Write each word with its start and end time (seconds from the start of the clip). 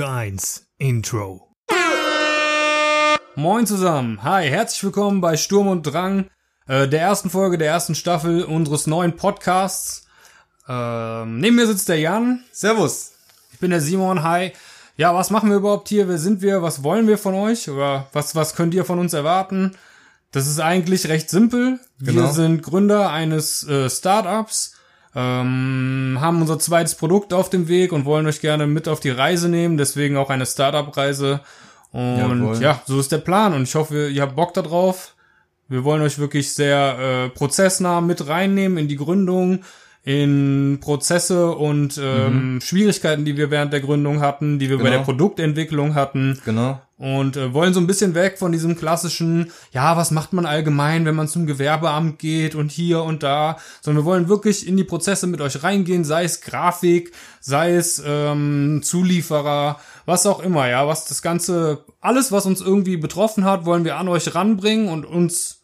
Folge 0.00 0.14
1 0.14 0.66
Intro. 0.78 1.52
Moin 3.34 3.66
zusammen. 3.66 4.22
Hi, 4.22 4.48
herzlich 4.48 4.82
willkommen 4.82 5.20
bei 5.20 5.36
Sturm 5.36 5.68
und 5.68 5.82
Drang, 5.82 6.30
äh, 6.66 6.88
der 6.88 7.02
ersten 7.02 7.28
Folge 7.28 7.58
der 7.58 7.68
ersten 7.68 7.94
Staffel 7.94 8.44
unseres 8.44 8.86
neuen 8.86 9.16
Podcasts. 9.16 10.06
Ähm, 10.66 11.38
neben 11.40 11.56
mir 11.56 11.66
sitzt 11.66 11.90
der 11.90 11.98
Jan. 11.98 12.42
Servus. 12.50 13.12
Ich 13.52 13.58
bin 13.58 13.72
der 13.72 13.82
Simon. 13.82 14.22
Hi. 14.22 14.52
Ja, 14.96 15.14
was 15.14 15.28
machen 15.28 15.50
wir 15.50 15.58
überhaupt 15.58 15.90
hier? 15.90 16.08
Wer 16.08 16.16
sind 16.16 16.40
wir? 16.40 16.62
Was 16.62 16.82
wollen 16.82 17.06
wir 17.06 17.18
von 17.18 17.34
euch? 17.34 17.68
Oder 17.68 18.08
was, 18.14 18.34
was 18.34 18.54
könnt 18.54 18.72
ihr 18.72 18.86
von 18.86 18.98
uns 18.98 19.12
erwarten? 19.12 19.76
Das 20.32 20.46
ist 20.46 20.60
eigentlich 20.60 21.08
recht 21.08 21.28
simpel. 21.28 21.78
Wir 21.98 22.14
Genau. 22.14 22.32
sind 22.32 22.62
Gründer 22.62 23.10
eines 23.10 23.68
äh, 23.68 23.90
Startups, 23.90 24.76
ähm, 25.14 26.18
haben 26.20 26.40
unser 26.40 26.58
zweites 26.58 26.94
Produkt 26.94 27.32
auf 27.32 27.50
dem 27.50 27.68
Weg 27.68 27.92
und 27.92 28.04
wollen 28.04 28.26
euch 28.26 28.40
gerne 28.40 28.66
mit 28.66 28.88
auf 28.88 29.00
die 29.00 29.10
Reise 29.10 29.48
nehmen. 29.48 29.76
Deswegen 29.76 30.16
auch 30.16 30.30
eine 30.30 30.46
Startup-Reise. 30.46 31.40
Und 31.92 32.18
Jawohl. 32.18 32.62
ja, 32.62 32.80
so 32.86 33.00
ist 33.00 33.10
der 33.10 33.18
Plan. 33.18 33.52
Und 33.52 33.64
ich 33.64 33.74
hoffe, 33.74 34.08
ihr 34.08 34.22
habt 34.22 34.36
Bock 34.36 34.54
da 34.54 34.62
drauf. 34.62 35.14
Wir 35.68 35.84
wollen 35.84 36.02
euch 36.02 36.18
wirklich 36.18 36.52
sehr 36.52 36.98
äh, 36.98 37.28
prozessnah 37.30 38.00
mit 38.00 38.26
reinnehmen 38.26 38.78
in 38.78 38.88
die 38.88 38.96
Gründung, 38.96 39.60
in 40.02 40.78
Prozesse 40.80 41.50
und 41.52 42.00
ähm, 42.02 42.60
Schwierigkeiten, 42.62 43.24
die 43.26 43.36
wir 43.36 43.50
während 43.50 43.72
der 43.72 43.80
Gründung 43.80 44.20
hatten, 44.20 44.58
die 44.58 44.70
wir 44.70 44.78
bei 44.78 44.84
Genau. 44.84 44.96
der 44.96 45.04
Produktentwicklung 45.04 45.94
hatten 45.94 46.40
Genau. 46.46 46.80
und 46.96 47.36
äh, 47.36 47.52
wollen 47.52 47.74
so 47.74 47.80
ein 47.80 47.86
bisschen 47.86 48.14
weg 48.14 48.38
von 48.38 48.50
diesem 48.50 48.76
klassischen, 48.78 49.52
ja, 49.72 49.98
was 49.98 50.10
macht 50.10 50.32
man 50.32 50.46
allgemein, 50.46 51.04
wenn 51.04 51.14
man 51.14 51.28
zum 51.28 51.46
Gewerbeamt 51.46 52.18
geht 52.18 52.54
und 52.54 52.72
hier 52.72 53.02
und 53.02 53.22
da, 53.22 53.58
sondern 53.82 54.04
wir 54.04 54.06
wollen 54.10 54.28
wirklich 54.30 54.66
in 54.66 54.78
die 54.78 54.84
Prozesse 54.84 55.26
mit 55.26 55.42
euch 55.42 55.62
reingehen, 55.62 56.04
sei 56.04 56.24
es 56.24 56.40
Grafik, 56.40 57.12
sei 57.40 57.74
es 57.74 58.02
ähm, 58.04 58.80
Zulieferer, 58.82 59.78
was 60.06 60.26
auch 60.26 60.40
immer, 60.40 60.66
ja, 60.66 60.86
was 60.88 61.04
das 61.04 61.20
Ganze, 61.20 61.84
alles, 62.00 62.32
was 62.32 62.46
uns 62.46 62.62
irgendwie 62.62 62.96
betroffen 62.96 63.44
hat, 63.44 63.66
wollen 63.66 63.84
wir 63.84 63.98
an 63.98 64.08
euch 64.08 64.34
ranbringen 64.34 64.88
und 64.88 65.04
uns 65.04 65.59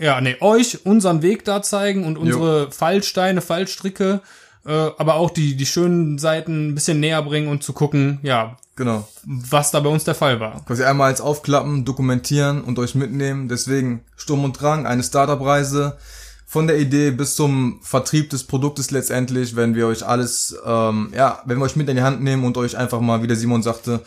ja, 0.00 0.20
nee, 0.20 0.36
euch 0.40 0.84
unseren 0.84 1.22
Weg 1.22 1.44
da 1.44 1.62
zeigen 1.62 2.04
und 2.04 2.16
unsere 2.18 2.70
Fallsteine, 2.72 3.40
Fallstricke, 3.40 4.22
äh, 4.66 4.70
aber 4.72 5.14
auch 5.14 5.30
die, 5.30 5.56
die 5.56 5.66
schönen 5.66 6.18
Seiten 6.18 6.70
ein 6.70 6.74
bisschen 6.74 7.00
näher 7.00 7.22
bringen 7.22 7.48
und 7.48 7.62
zu 7.62 7.72
gucken, 7.72 8.18
ja, 8.22 8.56
Genau. 8.76 9.06
was 9.24 9.72
da 9.72 9.80
bei 9.80 9.90
uns 9.90 10.04
der 10.04 10.14
Fall 10.14 10.40
war. 10.40 10.64
Quasi 10.64 10.84
einmal 10.84 11.10
als 11.10 11.20
aufklappen, 11.20 11.84
dokumentieren 11.84 12.64
und 12.64 12.78
euch 12.78 12.94
mitnehmen. 12.94 13.46
Deswegen 13.46 14.04
Sturm 14.16 14.42
und 14.42 14.58
Drang, 14.58 14.86
eine 14.86 15.02
Startup-Reise. 15.02 15.98
Von 16.46 16.66
der 16.66 16.78
Idee 16.78 17.10
bis 17.10 17.36
zum 17.36 17.78
Vertrieb 17.82 18.30
des 18.30 18.44
Produktes 18.44 18.90
letztendlich, 18.90 19.54
wenn 19.54 19.74
wir 19.74 19.86
euch 19.86 20.04
alles, 20.06 20.56
ähm, 20.64 21.12
ja, 21.14 21.42
wenn 21.44 21.58
wir 21.58 21.64
euch 21.66 21.76
mit 21.76 21.90
in 21.90 21.96
die 21.96 22.02
Hand 22.02 22.22
nehmen 22.22 22.42
und 22.44 22.56
euch 22.56 22.76
einfach 22.76 23.00
mal, 23.00 23.22
wie 23.22 23.26
der 23.26 23.36
Simon 23.36 23.62
sagte, 23.62 24.00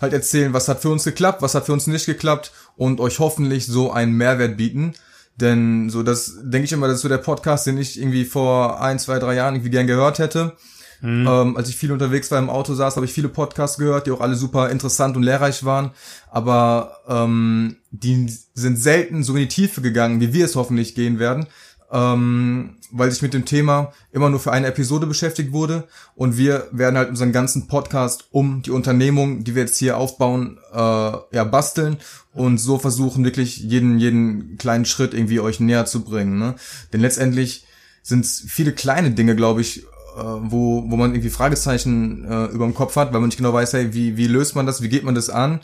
halt 0.00 0.14
erzählen, 0.14 0.54
was 0.54 0.68
hat 0.68 0.80
für 0.80 0.88
uns 0.88 1.04
geklappt, 1.04 1.42
was 1.42 1.54
hat 1.54 1.66
für 1.66 1.72
uns 1.74 1.86
nicht 1.86 2.06
geklappt 2.06 2.50
und 2.76 3.00
euch 3.00 3.18
hoffentlich 3.18 3.66
so 3.66 3.92
einen 3.92 4.12
Mehrwert 4.12 4.56
bieten. 4.56 4.94
Denn 5.40 5.90
so, 5.90 6.02
das 6.02 6.36
denke 6.42 6.64
ich 6.64 6.72
immer, 6.72 6.86
das 6.86 6.96
ist 6.96 7.02
so 7.02 7.08
der 7.08 7.18
Podcast, 7.18 7.66
den 7.66 7.78
ich 7.78 7.98
irgendwie 7.98 8.24
vor 8.24 8.80
ein, 8.80 8.98
zwei, 8.98 9.18
drei 9.18 9.34
Jahren 9.34 9.54
irgendwie 9.54 9.70
gern 9.70 9.86
gehört 9.86 10.18
hätte. 10.18 10.56
Ähm, 11.04 11.56
als 11.56 11.68
ich 11.68 11.76
viel 11.76 11.92
unterwegs 11.92 12.30
war 12.30 12.38
im 12.38 12.48
Auto 12.48 12.72
saß, 12.72 12.96
habe 12.96 13.04
ich 13.04 13.12
viele 13.12 13.28
Podcasts 13.28 13.76
gehört, 13.76 14.06
die 14.06 14.10
auch 14.10 14.22
alle 14.22 14.36
super 14.36 14.70
interessant 14.70 15.16
und 15.16 15.22
lehrreich 15.22 15.64
waren. 15.64 15.90
Aber 16.30 16.98
ähm, 17.06 17.76
die 17.90 18.32
sind 18.54 18.78
selten 18.78 19.22
so 19.22 19.34
in 19.34 19.40
die 19.40 19.48
Tiefe 19.48 19.82
gegangen, 19.82 20.20
wie 20.20 20.32
wir 20.32 20.46
es 20.46 20.56
hoffentlich 20.56 20.94
gehen 20.94 21.18
werden. 21.18 21.46
Ähm, 21.92 22.76
weil 22.90 23.10
sich 23.10 23.22
mit 23.22 23.34
dem 23.34 23.44
Thema 23.44 23.92
immer 24.12 24.30
nur 24.30 24.40
für 24.40 24.52
eine 24.52 24.68
Episode 24.68 25.06
beschäftigt 25.06 25.52
wurde. 25.52 25.84
Und 26.14 26.38
wir 26.38 26.68
werden 26.70 26.96
halt 26.96 27.08
unseren 27.08 27.32
ganzen 27.32 27.66
Podcast 27.66 28.26
um 28.30 28.62
die 28.62 28.70
Unternehmung, 28.70 29.44
die 29.44 29.54
wir 29.54 29.62
jetzt 29.62 29.78
hier 29.78 29.96
aufbauen, 29.96 30.58
äh, 30.72 30.76
ja, 30.76 31.44
basteln 31.44 31.98
und 32.32 32.58
so 32.58 32.78
versuchen, 32.78 33.24
wirklich 33.24 33.58
jeden, 33.58 33.98
jeden 33.98 34.58
kleinen 34.58 34.84
Schritt 34.84 35.14
irgendwie 35.14 35.40
euch 35.40 35.60
näher 35.60 35.86
zu 35.86 36.04
bringen. 36.04 36.38
Ne? 36.38 36.54
Denn 36.92 37.00
letztendlich 37.00 37.66
sind 38.02 38.24
es 38.24 38.44
viele 38.46 38.72
kleine 38.72 39.10
Dinge, 39.10 39.34
glaube 39.34 39.60
ich, 39.60 39.82
äh, 39.82 40.20
wo, 40.22 40.84
wo 40.88 40.96
man 40.96 41.12
irgendwie 41.12 41.30
Fragezeichen 41.30 42.24
äh, 42.24 42.46
über 42.46 42.64
dem 42.64 42.74
Kopf 42.74 42.96
hat, 42.96 43.12
weil 43.12 43.20
man 43.20 43.28
nicht 43.28 43.38
genau 43.38 43.52
weiß, 43.52 43.72
hey, 43.72 43.94
wie, 43.94 44.16
wie 44.16 44.26
löst 44.26 44.54
man 44.54 44.66
das, 44.66 44.82
wie 44.82 44.88
geht 44.88 45.04
man 45.04 45.14
das 45.14 45.30
an 45.30 45.60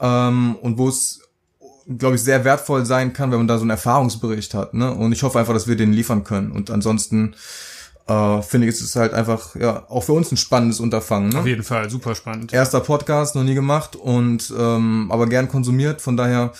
ähm, 0.00 0.56
und 0.56 0.76
wo 0.76 0.88
es, 0.88 1.20
glaube 1.86 2.16
ich, 2.16 2.22
sehr 2.22 2.44
wertvoll 2.44 2.84
sein 2.86 3.12
kann, 3.12 3.30
wenn 3.30 3.38
man 3.38 3.48
da 3.48 3.56
so 3.58 3.62
einen 3.62 3.70
Erfahrungsbericht 3.70 4.54
hat. 4.54 4.74
Ne? 4.74 4.92
Und 4.92 5.12
ich 5.12 5.22
hoffe 5.22 5.38
einfach, 5.38 5.52
dass 5.54 5.66
wir 5.68 5.76
den 5.76 5.92
liefern 5.92 6.24
können. 6.24 6.52
Und 6.52 6.70
ansonsten 6.70 7.34
äh, 8.06 8.42
finde 8.42 8.66
ich, 8.66 8.74
ist 8.74 8.80
es 8.82 8.96
halt 8.96 9.14
einfach, 9.14 9.54
ja, 9.56 9.84
auch 9.88 10.02
für 10.04 10.12
uns 10.12 10.30
ein 10.32 10.36
spannendes 10.36 10.80
Unterfangen. 10.80 11.34
Auf 11.34 11.44
Ne? 11.44 11.50
jeden 11.50 11.62
Fall, 11.62 11.88
super 11.90 12.14
spannend. 12.14 12.52
Erster 12.52 12.80
Podcast, 12.80 13.34
noch 13.34 13.44
nie 13.44 13.54
gemacht 13.54 13.96
und 13.96 14.52
ähm, 14.58 15.08
aber 15.10 15.26
gern 15.26 15.48
konsumiert. 15.48 16.00
Von 16.00 16.16
daher, 16.16 16.52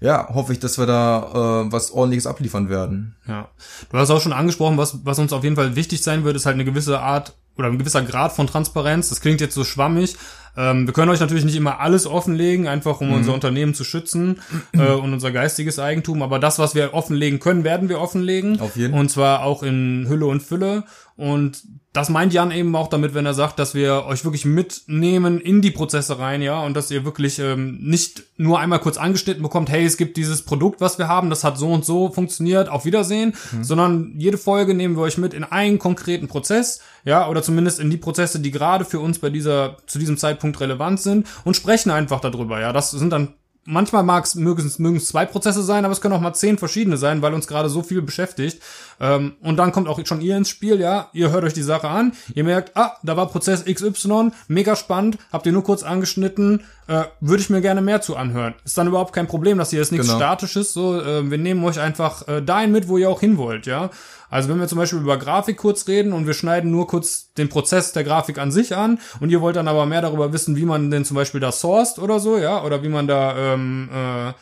ja, 0.00 0.28
hoffe 0.32 0.52
ich, 0.52 0.58
dass 0.60 0.78
wir 0.78 0.86
da 0.86 1.64
äh, 1.66 1.72
was 1.72 1.90
ordentliches 1.90 2.26
abliefern 2.26 2.68
werden. 2.68 3.16
Ja. 3.26 3.48
Du 3.90 3.98
hast 3.98 4.10
auch 4.10 4.20
schon 4.20 4.32
angesprochen, 4.32 4.78
was, 4.78 4.98
was 5.04 5.18
uns 5.18 5.32
auf 5.32 5.44
jeden 5.44 5.56
Fall 5.56 5.76
wichtig 5.76 6.02
sein 6.02 6.24
wird, 6.24 6.36
ist 6.36 6.46
halt 6.46 6.54
eine 6.54 6.64
gewisse 6.64 7.00
Art 7.00 7.34
oder 7.56 7.68
ein 7.68 7.78
gewisser 7.78 8.02
Grad 8.02 8.32
von 8.32 8.46
Transparenz. 8.46 9.08
Das 9.10 9.20
klingt 9.20 9.40
jetzt 9.40 9.54
so 9.54 9.64
schwammig. 9.64 10.16
Ähm, 10.56 10.86
wir 10.86 10.92
können 10.92 11.10
euch 11.10 11.20
natürlich 11.20 11.44
nicht 11.44 11.56
immer 11.56 11.80
alles 11.80 12.06
offenlegen, 12.06 12.66
einfach 12.66 13.00
um 13.00 13.12
unser 13.12 13.34
Unternehmen 13.34 13.74
zu 13.74 13.84
schützen 13.84 14.40
äh, 14.72 14.78
und 14.92 15.12
unser 15.12 15.30
geistiges 15.32 15.78
Eigentum. 15.78 16.22
Aber 16.22 16.38
das, 16.38 16.58
was 16.58 16.74
wir 16.74 16.94
offenlegen 16.94 17.38
können, 17.38 17.64
werden 17.64 17.88
wir 17.88 18.00
offenlegen. 18.00 18.60
Auf 18.60 18.76
jeden. 18.76 18.94
Und 18.94 19.10
zwar 19.10 19.44
auch 19.44 19.62
in 19.62 20.06
Hülle 20.08 20.26
und 20.26 20.42
Fülle. 20.42 20.84
Und 21.16 21.62
das 21.92 22.08
meint 22.08 22.32
Jan 22.32 22.52
eben 22.52 22.76
auch 22.76 22.86
damit, 22.86 23.14
wenn 23.14 23.26
er 23.26 23.34
sagt, 23.34 23.58
dass 23.58 23.74
wir 23.74 24.04
euch 24.04 24.24
wirklich 24.24 24.44
mitnehmen 24.44 25.40
in 25.40 25.60
die 25.60 25.72
Prozesse 25.72 26.20
rein, 26.20 26.40
ja, 26.40 26.60
und 26.60 26.74
dass 26.74 26.90
ihr 26.92 27.04
wirklich 27.04 27.40
ähm, 27.40 27.78
nicht 27.80 28.22
nur 28.36 28.60
einmal 28.60 28.78
kurz 28.78 28.96
angeschnitten 28.96 29.42
bekommt, 29.42 29.70
hey, 29.70 29.84
es 29.84 29.96
gibt 29.96 30.16
dieses 30.16 30.42
Produkt, 30.42 30.80
was 30.80 30.98
wir 30.98 31.08
haben, 31.08 31.30
das 31.30 31.42
hat 31.42 31.58
so 31.58 31.72
und 31.72 31.84
so 31.84 32.10
funktioniert, 32.10 32.68
auf 32.68 32.84
Wiedersehen, 32.84 33.34
sondern 33.60 34.14
jede 34.16 34.38
Folge 34.38 34.74
nehmen 34.74 34.96
wir 34.96 35.02
euch 35.02 35.18
mit 35.18 35.34
in 35.34 35.42
einen 35.42 35.80
konkreten 35.80 36.28
Prozess, 36.28 36.80
ja, 37.04 37.28
oder 37.28 37.42
zumindest 37.42 37.80
in 37.80 37.90
die 37.90 37.96
Prozesse, 37.96 38.38
die 38.38 38.52
gerade 38.52 38.84
für 38.84 39.00
uns 39.00 39.18
bei 39.18 39.30
dieser, 39.30 39.76
zu 39.86 39.98
diesem 39.98 40.16
Zeitpunkt 40.16 40.60
relevant 40.60 41.00
sind 41.00 41.26
und 41.44 41.56
sprechen 41.56 41.90
einfach 41.90 42.20
darüber, 42.20 42.60
ja. 42.60 42.72
Das 42.72 42.92
sind 42.92 43.10
dann 43.10 43.34
Manchmal 43.64 44.02
mag's, 44.02 44.34
mögen 44.34 44.66
es 44.66 44.78
mögen 44.78 44.98
zwei 45.00 45.26
Prozesse 45.26 45.62
sein, 45.62 45.84
aber 45.84 45.92
es 45.92 46.00
können 46.00 46.14
auch 46.14 46.20
mal 46.20 46.32
zehn 46.32 46.56
verschiedene 46.56 46.96
sein, 46.96 47.20
weil 47.20 47.34
uns 47.34 47.46
gerade 47.46 47.68
so 47.68 47.82
viel 47.82 48.00
beschäftigt. 48.00 48.62
Ähm, 49.00 49.34
und 49.42 49.56
dann 49.56 49.70
kommt 49.72 49.86
auch 49.86 50.00
schon 50.06 50.20
ihr 50.20 50.36
ins 50.36 50.48
Spiel, 50.48 50.80
ja. 50.80 51.08
Ihr 51.12 51.30
hört 51.30 51.44
euch 51.44 51.52
die 51.52 51.62
Sache 51.62 51.88
an, 51.88 52.12
ihr 52.34 52.44
merkt, 52.44 52.76
ah, 52.76 52.96
da 53.02 53.16
war 53.16 53.28
Prozess 53.28 53.64
XY, 53.64 54.32
mega 54.48 54.76
spannend, 54.76 55.18
habt 55.32 55.46
ihr 55.46 55.52
nur 55.52 55.62
kurz 55.62 55.82
angeschnitten, 55.82 56.64
äh, 56.86 57.04
würde 57.20 57.42
ich 57.42 57.50
mir 57.50 57.60
gerne 57.60 57.80
mehr 57.82 58.00
zu 58.00 58.16
anhören. 58.16 58.54
Ist 58.64 58.76
dann 58.78 58.88
überhaupt 58.88 59.12
kein 59.12 59.26
Problem, 59.26 59.58
dass 59.58 59.70
hier 59.70 59.82
ist 59.82 59.92
nichts 59.92 60.06
Genau. 60.06 60.18
Statisches, 60.18 60.72
so, 60.72 61.00
äh, 61.00 61.30
wir 61.30 61.38
nehmen 61.38 61.62
euch 61.64 61.78
einfach 61.78 62.26
äh, 62.28 62.42
dahin 62.42 62.72
mit, 62.72 62.88
wo 62.88 62.98
ihr 62.98 63.08
auch 63.10 63.20
hin 63.20 63.36
wollt, 63.36 63.66
ja. 63.66 63.90
Also 64.30 64.48
wenn 64.48 64.60
wir 64.60 64.68
zum 64.68 64.78
Beispiel 64.78 65.00
über 65.00 65.18
Grafik 65.18 65.56
kurz 65.56 65.88
reden 65.88 66.12
und 66.12 66.26
wir 66.26 66.34
schneiden 66.34 66.70
nur 66.70 66.86
kurz 66.86 67.29
den 67.40 67.48
Prozess 67.48 67.92
der 67.92 68.04
Grafik 68.04 68.38
an 68.38 68.52
sich 68.52 68.76
an 68.76 69.00
und 69.20 69.30
ihr 69.30 69.40
wollt 69.40 69.56
dann 69.56 69.68
aber 69.68 69.86
mehr 69.86 70.02
darüber 70.02 70.32
wissen, 70.32 70.56
wie 70.56 70.64
man 70.64 70.90
denn 70.90 71.04
zum 71.04 71.16
Beispiel 71.16 71.40
da 71.40 71.50
sourced 71.50 71.98
oder 71.98 72.20
so, 72.20 72.38
ja, 72.38 72.62
oder 72.62 72.82
wie 72.82 72.88
man 72.88 73.08
da 73.08 73.54
ähm, 73.54 73.88
äh, 73.92 74.32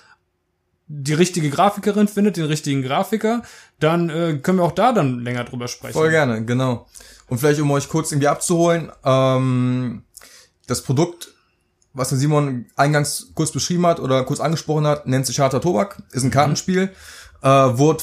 die 0.88 1.14
richtige 1.14 1.50
Grafikerin 1.50 2.08
findet, 2.08 2.36
den 2.36 2.46
richtigen 2.46 2.82
Grafiker, 2.82 3.42
dann 3.78 4.08
äh, 4.08 4.38
können 4.42 4.58
wir 4.58 4.64
auch 4.64 4.72
da 4.72 4.92
dann 4.92 5.20
länger 5.20 5.44
drüber 5.44 5.68
sprechen. 5.68 5.92
Voll 5.92 6.10
gerne, 6.10 6.44
genau. 6.44 6.86
Und 7.28 7.38
vielleicht, 7.38 7.60
um 7.60 7.70
euch 7.70 7.88
kurz 7.88 8.10
irgendwie 8.10 8.28
abzuholen, 8.28 8.90
ähm, 9.04 10.02
das 10.66 10.82
Produkt, 10.82 11.34
was 11.92 12.08
der 12.08 12.18
Simon 12.18 12.66
eingangs 12.76 13.32
kurz 13.34 13.52
beschrieben 13.52 13.86
hat 13.86 14.00
oder 14.00 14.24
kurz 14.24 14.40
angesprochen 14.40 14.86
hat, 14.86 15.06
nennt 15.06 15.26
sich 15.26 15.40
Harter 15.40 15.60
Tobak, 15.60 16.02
ist 16.12 16.24
ein 16.24 16.30
Kartenspiel, 16.30 16.90
äh, 17.42 17.48
wurde 17.48 18.02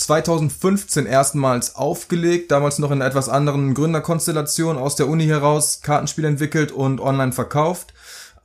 2015 0.00 1.06
erstmals 1.06 1.76
aufgelegt, 1.76 2.50
damals 2.50 2.78
noch 2.78 2.90
in 2.90 3.00
einer 3.00 3.10
etwas 3.10 3.28
anderen 3.28 3.74
Gründerkonstellation 3.74 4.78
aus 4.78 4.96
der 4.96 5.08
Uni 5.08 5.26
heraus, 5.26 5.80
Kartenspiel 5.82 6.24
entwickelt 6.24 6.72
und 6.72 7.00
online 7.00 7.32
verkauft, 7.32 7.94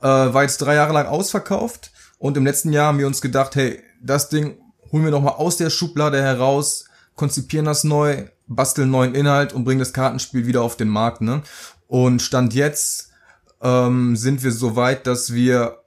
äh, 0.00 0.06
war 0.06 0.42
jetzt 0.42 0.58
drei 0.58 0.74
Jahre 0.74 0.92
lang 0.92 1.06
ausverkauft 1.06 1.90
und 2.18 2.36
im 2.36 2.44
letzten 2.44 2.72
Jahr 2.72 2.88
haben 2.88 2.98
wir 2.98 3.06
uns 3.06 3.20
gedacht, 3.20 3.56
hey, 3.56 3.82
das 4.02 4.28
Ding 4.28 4.58
holen 4.92 5.04
wir 5.04 5.10
noch 5.10 5.22
mal 5.22 5.30
aus 5.30 5.56
der 5.56 5.70
Schublade 5.70 6.20
heraus, 6.22 6.86
konzipieren 7.14 7.66
das 7.66 7.84
neu, 7.84 8.24
basteln 8.46 8.90
neuen 8.90 9.14
Inhalt 9.14 9.52
und 9.52 9.64
bringen 9.64 9.80
das 9.80 9.92
Kartenspiel 9.92 10.46
wieder 10.46 10.62
auf 10.62 10.76
den 10.76 10.88
Markt. 10.88 11.20
Ne? 11.20 11.42
Und 11.88 12.22
Stand 12.22 12.54
jetzt 12.54 13.10
ähm, 13.62 14.16
sind 14.16 14.42
wir 14.44 14.52
so 14.52 14.76
weit, 14.76 15.06
dass 15.06 15.32
wir, 15.32 15.78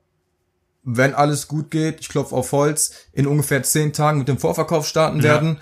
wenn 0.84 1.14
alles 1.14 1.48
gut 1.48 1.72
geht, 1.72 2.00
ich 2.00 2.10
klopfe 2.10 2.36
auf 2.36 2.52
Holz, 2.52 2.92
in 3.14 3.28
ungefähr 3.28 3.64
zehn 3.64 3.94
Tagen 3.94 4.20
mit 4.20 4.28
dem 4.28 4.38
Vorverkauf 4.38 4.88
starten 4.88 5.24
werden. 5.24 5.58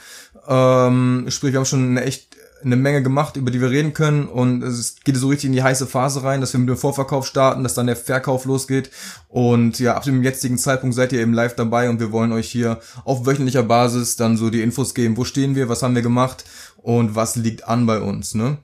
Ähm, 0.48 1.26
sprich, 1.30 1.52
wir 1.52 1.60
haben 1.60 1.66
schon 1.66 1.90
eine 1.90 2.04
echt 2.04 2.38
eine 2.64 2.76
Menge 2.76 3.04
gemacht, 3.04 3.38
über 3.38 3.52
die 3.52 3.62
wir 3.62 3.70
reden 3.70 3.94
können 3.94 4.26
und 4.26 4.64
es 4.64 4.96
geht 5.04 5.16
so 5.16 5.28
richtig 5.28 5.48
in 5.48 5.54
die 5.54 5.64
heiße 5.64 5.88
Phase 5.88 6.24
rein, 6.24 6.42
dass 6.42 6.54
wir 6.54 6.60
mit 6.60 6.70
dem 6.70 6.78
Vorverkauf 6.78 7.28
starten, 7.28 7.64
dass 7.64 7.76
dann 7.76 7.88
der 7.88 7.96
Verkauf 7.96 8.46
losgeht 8.46 8.90
und 9.30 9.80
ja, 9.80 9.96
ab 9.96 10.04
dem 10.04 10.24
jetzigen 10.24 10.58
Zeitpunkt 10.58 10.96
seid 10.96 11.14
ihr 11.14 11.20
eben 11.20 11.34
live 11.34 11.56
dabei 11.56 11.90
und 11.90 12.00
wir 12.00 12.12
wollen 12.12 12.32
euch 12.32 12.50
hier 12.50 12.80
auf 13.06 13.26
wöchentlicher 13.26 13.64
Basis 13.64 14.16
dann 14.16 14.38
so 14.38 14.50
die 14.50 14.62
Infos 14.62 14.94
geben, 14.94 15.18
wo 15.18 15.24
stehen 15.24 15.56
wir, 15.56 15.70
was 15.70 15.84
haben 15.84 15.96
wir 15.96 16.02
gemacht 16.02 16.46
und 16.78 17.16
was 17.16 17.36
liegt 17.36 17.68
an 17.68 17.86
bei 17.86 18.00
uns, 18.00 18.34
ne? 18.34 18.58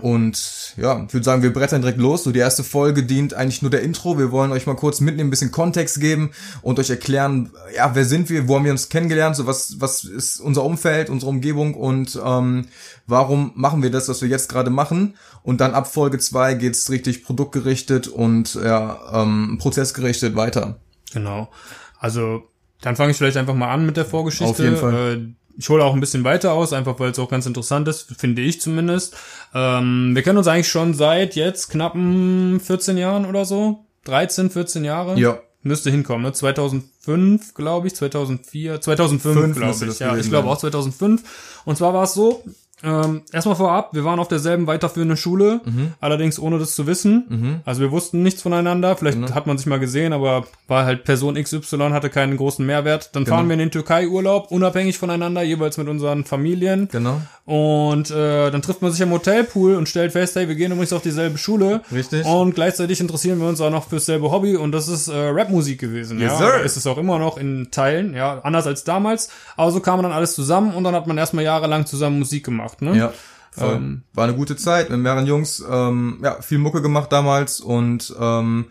Und 0.00 0.74
ja, 0.76 1.04
ich 1.06 1.12
würde 1.12 1.24
sagen, 1.24 1.42
wir 1.42 1.52
brettern 1.52 1.82
direkt 1.82 1.98
los. 1.98 2.24
So 2.24 2.32
die 2.32 2.38
erste 2.38 2.64
Folge 2.64 3.02
dient 3.02 3.34
eigentlich 3.34 3.62
nur 3.62 3.70
der 3.70 3.82
Intro. 3.82 4.18
Wir 4.18 4.30
wollen 4.30 4.52
euch 4.52 4.66
mal 4.66 4.76
kurz 4.76 5.00
mitnehmen, 5.00 5.28
ein 5.28 5.30
bisschen 5.30 5.50
Kontext 5.50 6.00
geben 6.00 6.30
und 6.62 6.78
euch 6.78 6.90
erklären, 6.90 7.50
ja, 7.74 7.94
wer 7.94 8.04
sind 8.04 8.30
wir, 8.30 8.48
wo 8.48 8.56
haben 8.56 8.64
wir 8.64 8.72
uns 8.72 8.88
kennengelernt, 8.88 9.36
so 9.36 9.46
was, 9.46 9.80
was 9.80 10.04
ist 10.04 10.40
unser 10.40 10.64
Umfeld, 10.64 11.10
unsere 11.10 11.30
Umgebung 11.30 11.74
und 11.74 12.20
ähm, 12.24 12.66
warum 13.06 13.52
machen 13.54 13.82
wir 13.82 13.90
das, 13.90 14.08
was 14.08 14.22
wir 14.22 14.28
jetzt 14.28 14.48
gerade 14.48 14.70
machen. 14.70 15.16
Und 15.42 15.60
dann 15.60 15.74
ab 15.74 15.92
Folge 15.92 16.18
zwei 16.18 16.54
geht's 16.54 16.90
richtig 16.90 17.24
produktgerichtet 17.24 18.08
und 18.08 18.54
ja, 18.54 19.22
ähm, 19.22 19.58
prozessgerichtet 19.60 20.36
weiter. 20.36 20.78
Genau. 21.12 21.50
Also, 21.98 22.44
dann 22.80 22.96
fange 22.96 23.12
ich 23.12 23.16
vielleicht 23.16 23.36
einfach 23.36 23.54
mal 23.54 23.72
an 23.72 23.86
mit 23.86 23.96
der 23.96 24.04
Vorgeschichte. 24.04 24.50
Auf 24.50 24.58
jeden 24.58 24.76
Fall. 24.76 24.94
Äh, 24.94 25.34
ich 25.56 25.68
hole 25.68 25.84
auch 25.84 25.94
ein 25.94 26.00
bisschen 26.00 26.24
weiter 26.24 26.52
aus, 26.52 26.72
einfach 26.72 26.98
weil 26.98 27.10
es 27.10 27.18
auch 27.18 27.28
ganz 27.28 27.46
interessant 27.46 27.88
ist, 27.88 28.14
finde 28.16 28.42
ich 28.42 28.60
zumindest. 28.60 29.16
Ähm, 29.54 30.14
wir 30.14 30.22
kennen 30.22 30.38
uns 30.38 30.46
eigentlich 30.46 30.68
schon 30.68 30.94
seit 30.94 31.36
jetzt 31.36 31.70
knappen 31.70 32.60
14 32.60 32.96
Jahren 32.96 33.26
oder 33.26 33.44
so. 33.44 33.84
13, 34.04 34.50
14 34.50 34.84
Jahre. 34.84 35.18
Ja. 35.18 35.38
Müsste 35.64 35.90
hinkommen, 35.90 36.22
ne? 36.22 36.32
2005, 36.32 37.54
glaube 37.54 37.86
ich, 37.86 37.94
2004, 37.94 38.80
2005, 38.80 39.38
Fünf 39.38 39.56
glaube 39.56 39.86
ich. 39.86 39.98
Ja, 40.00 40.16
ich 40.16 40.28
glaube 40.28 40.48
auch 40.48 40.58
2005. 40.58 41.22
Und 41.64 41.76
zwar 41.76 41.94
war 41.94 42.02
es 42.02 42.14
so, 42.14 42.42
ähm, 42.84 43.22
erstmal 43.32 43.56
vorab, 43.56 43.94
wir 43.94 44.04
waren 44.04 44.18
auf 44.18 44.28
derselben 44.28 44.66
weiterführenden 44.66 45.16
Schule, 45.16 45.60
Mhm. 45.64 45.92
allerdings 46.00 46.38
ohne 46.38 46.58
das 46.58 46.74
zu 46.74 46.86
wissen. 46.86 47.60
Also 47.64 47.80
wir 47.80 47.90
wussten 47.92 48.22
nichts 48.22 48.42
voneinander. 48.42 48.96
Vielleicht 48.96 49.18
Genau. 49.20 49.34
hat 49.34 49.46
man 49.46 49.56
sich 49.58 49.66
mal 49.66 49.78
gesehen, 49.78 50.12
aber 50.12 50.44
war 50.68 50.84
halt 50.84 51.04
Person 51.04 51.36
XY, 51.36 51.90
hatte 51.92 52.10
keinen 52.10 52.36
großen 52.36 52.64
Mehrwert. 52.64 53.10
Dann 53.14 53.26
fahren 53.26 53.40
Genau. 53.40 53.48
wir 53.50 53.52
in 53.54 53.58
den 53.60 53.70
Türkei-Urlaub, 53.70 54.50
unabhängig 54.50 54.98
voneinander, 54.98 55.42
jeweils 55.42 55.78
mit 55.78 55.88
unseren 55.88 56.24
Familien. 56.24 56.88
Genau. 56.90 57.20
Und 57.44 58.10
äh, 58.10 58.50
dann 58.50 58.62
trifft 58.62 58.82
man 58.82 58.92
sich 58.92 59.02
am 59.02 59.10
Hotelpool 59.10 59.74
und 59.74 59.88
stellt 59.88 60.12
fest, 60.12 60.36
hey, 60.36 60.48
wir 60.48 60.54
gehen 60.54 60.70
übrigens 60.72 60.92
auf 60.92 61.02
dieselbe 61.02 61.38
Schule. 61.38 61.82
Richtig. 61.92 62.24
Und 62.24 62.54
gleichzeitig 62.54 63.00
interessieren 63.00 63.40
wir 63.40 63.48
uns 63.48 63.60
auch 63.60 63.70
noch 63.70 63.88
fürs 63.88 64.06
selbe 64.06 64.30
Hobby 64.30 64.56
und 64.56 64.72
das 64.72 64.88
ist 64.88 65.08
äh, 65.08 65.12
Rapmusik 65.28 65.80
gewesen. 65.80 66.20
Yes, 66.20 66.32
ja, 66.32 66.38
sir. 66.38 66.46
Oder 66.46 66.62
ist 66.62 66.76
es 66.76 66.86
auch 66.86 66.98
immer 66.98 67.18
noch 67.18 67.36
in 67.38 67.68
Teilen, 67.70 68.14
ja, 68.14 68.40
anders 68.42 68.66
als 68.66 68.84
damals. 68.84 69.28
Aber 69.56 69.70
so 69.72 69.80
kam 69.80 70.02
dann 70.02 70.12
alles 70.12 70.34
zusammen 70.34 70.72
und 70.74 70.84
dann 70.84 70.94
hat 70.94 71.06
man 71.06 71.18
erstmal 71.18 71.44
jahrelang 71.44 71.84
zusammen 71.86 72.18
Musik 72.20 72.44
gemacht. 72.44 72.71
Ne? 72.80 72.96
Ja. 72.96 73.12
Ähm, 73.58 74.02
War 74.14 74.24
eine 74.24 74.34
gute 74.34 74.56
Zeit 74.56 74.88
mit 74.88 74.98
mehreren 75.00 75.26
Jungs, 75.26 75.62
ähm, 75.70 76.20
ja, 76.22 76.40
viel 76.40 76.56
Mucke 76.56 76.80
gemacht 76.80 77.12
damals 77.12 77.60
und 77.60 78.14
ähm, 78.18 78.66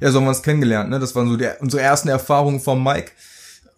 ja, 0.00 0.10
so 0.10 0.18
haben 0.18 0.24
wir 0.24 0.30
uns 0.30 0.42
kennengelernt, 0.42 0.90
ne? 0.90 0.98
Das 0.98 1.14
waren 1.14 1.28
so 1.28 1.36
die, 1.36 1.46
unsere 1.60 1.82
ersten 1.82 2.08
Erfahrungen 2.08 2.58
vom 2.58 2.82
Mike. 2.82 3.12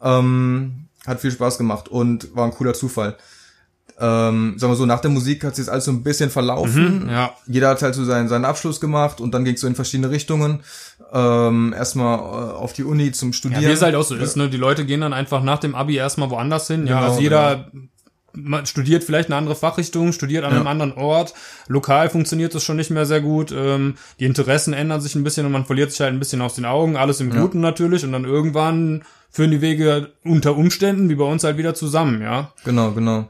Ähm, 0.00 0.86
hat 1.06 1.20
viel 1.20 1.30
Spaß 1.30 1.58
gemacht 1.58 1.88
und 1.88 2.34
war 2.34 2.46
ein 2.46 2.52
cooler 2.52 2.72
Zufall. 2.72 3.16
Ähm, 3.98 4.54
sagen 4.58 4.72
wir 4.72 4.76
so, 4.76 4.84
nach 4.84 5.00
der 5.00 5.10
Musik 5.10 5.42
hat 5.44 5.56
sich 5.56 5.64
jetzt 5.64 5.72
alles 5.72 5.86
so 5.86 5.90
ein 5.90 6.02
bisschen 6.02 6.28
verlaufen. 6.30 7.04
Mhm, 7.04 7.10
ja. 7.10 7.34
Jeder 7.46 7.68
hat 7.70 7.80
halt 7.82 7.94
so 7.94 8.04
seinen, 8.04 8.28
seinen 8.28 8.44
Abschluss 8.44 8.80
gemacht 8.80 9.20
und 9.20 9.32
dann 9.32 9.44
ging 9.44 9.54
es 9.54 9.60
so 9.60 9.66
in 9.66 9.74
verschiedene 9.74 10.10
Richtungen. 10.10 10.60
Ähm, 11.12 11.74
erstmal 11.76 12.18
äh, 12.18 12.22
auf 12.56 12.72
die 12.74 12.84
Uni 12.84 13.12
zum 13.12 13.32
Studieren. 13.32 13.62
Ja, 13.62 13.68
wie 13.70 13.72
es 13.72 13.80
halt 13.82 13.94
auch 13.94 14.02
so 14.04 14.14
ist, 14.14 14.36
ne? 14.36 14.50
Die 14.50 14.56
Leute 14.58 14.84
gehen 14.84 15.00
dann 15.00 15.12
einfach 15.14 15.42
nach 15.42 15.58
dem 15.60 15.74
Abi 15.74 15.96
erstmal 15.96 16.28
woanders 16.30 16.66
hin. 16.66 16.86
ja, 16.86 16.96
Genau, 16.98 17.10
also 17.10 17.20
jeder 17.22 17.70
man 18.36 18.66
studiert 18.66 19.02
vielleicht 19.04 19.28
eine 19.28 19.36
andere 19.36 19.56
Fachrichtung, 19.56 20.12
studiert 20.12 20.44
an 20.44 20.52
Ja. 20.52 20.58
einem 20.58 20.66
anderen 20.68 20.92
Ort. 20.92 21.34
Lokal 21.68 22.08
funktioniert 22.10 22.54
das 22.54 22.62
schon 22.62 22.76
nicht 22.76 22.90
mehr 22.90 23.06
sehr 23.06 23.20
gut. 23.20 23.52
Ähm, 23.56 23.94
die 24.20 24.24
Interessen 24.26 24.72
ändern 24.74 25.00
sich 25.00 25.14
ein 25.14 25.24
bisschen 25.24 25.46
und 25.46 25.52
man 25.52 25.64
verliert 25.64 25.90
sich 25.90 26.00
halt 26.00 26.12
ein 26.12 26.18
bisschen 26.18 26.42
aus 26.42 26.54
den 26.54 26.64
Augen. 26.64 26.96
Alles 26.96 27.20
im 27.20 27.30
Guten 27.30 27.60
natürlich. 27.60 28.04
Und 28.04 28.12
dann 28.12 28.24
irgendwann 28.24 29.02
führen 29.30 29.50
die 29.50 29.60
Wege 29.60 30.10
unter 30.24 30.56
Umständen, 30.56 31.08
wie 31.08 31.14
bei 31.16 31.24
uns, 31.24 31.44
halt 31.44 31.56
wieder 31.58 31.74
zusammen, 31.74 32.22
ja. 32.22 32.52
Genau, 32.64 32.92
genau. 32.92 33.28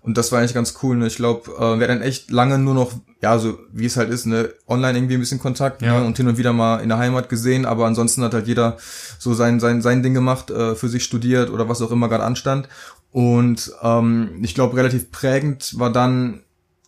Und 0.00 0.18
das 0.18 0.32
war 0.32 0.38
eigentlich 0.38 0.52
ganz 0.52 0.74
cool. 0.82 0.96
Ne? 0.96 1.06
Ich 1.06 1.16
glaube, 1.16 1.50
äh, 1.52 1.78
wir 1.80 1.88
hatten 1.88 2.02
echt 2.02 2.30
lange 2.30 2.58
nur 2.58 2.74
noch, 2.74 2.92
ja, 3.22 3.38
so 3.38 3.58
wie 3.72 3.86
es 3.86 3.96
halt 3.96 4.10
ist, 4.10 4.26
ne, 4.26 4.50
online 4.68 4.98
irgendwie 4.98 5.14
ein 5.14 5.20
bisschen 5.20 5.38
Kontakt 5.38 5.80
Ja. 5.80 5.98
ne? 6.00 6.06
und 6.06 6.14
hin 6.18 6.28
und 6.28 6.36
wieder 6.36 6.52
mal 6.52 6.80
in 6.80 6.90
der 6.90 6.98
Heimat 6.98 7.30
gesehen, 7.30 7.64
aber 7.64 7.86
ansonsten 7.86 8.22
hat 8.22 8.34
halt 8.34 8.46
jeder 8.46 8.76
so 9.18 9.32
sein 9.32 9.60
sein 9.60 9.80
sein 9.80 10.02
Ding 10.02 10.12
gemacht, 10.12 10.50
äh, 10.50 10.74
für 10.74 10.90
sich 10.90 11.04
studiert 11.04 11.48
oder 11.48 11.70
was 11.70 11.80
auch 11.80 11.90
immer 11.90 12.10
gerade 12.10 12.22
anstand. 12.24 12.68
Und 13.14 13.72
ähm, 13.80 14.40
ich 14.42 14.54
glaube, 14.56 14.76
relativ 14.76 15.12
prägend 15.12 15.78
war 15.78 15.92
dann 15.92 16.40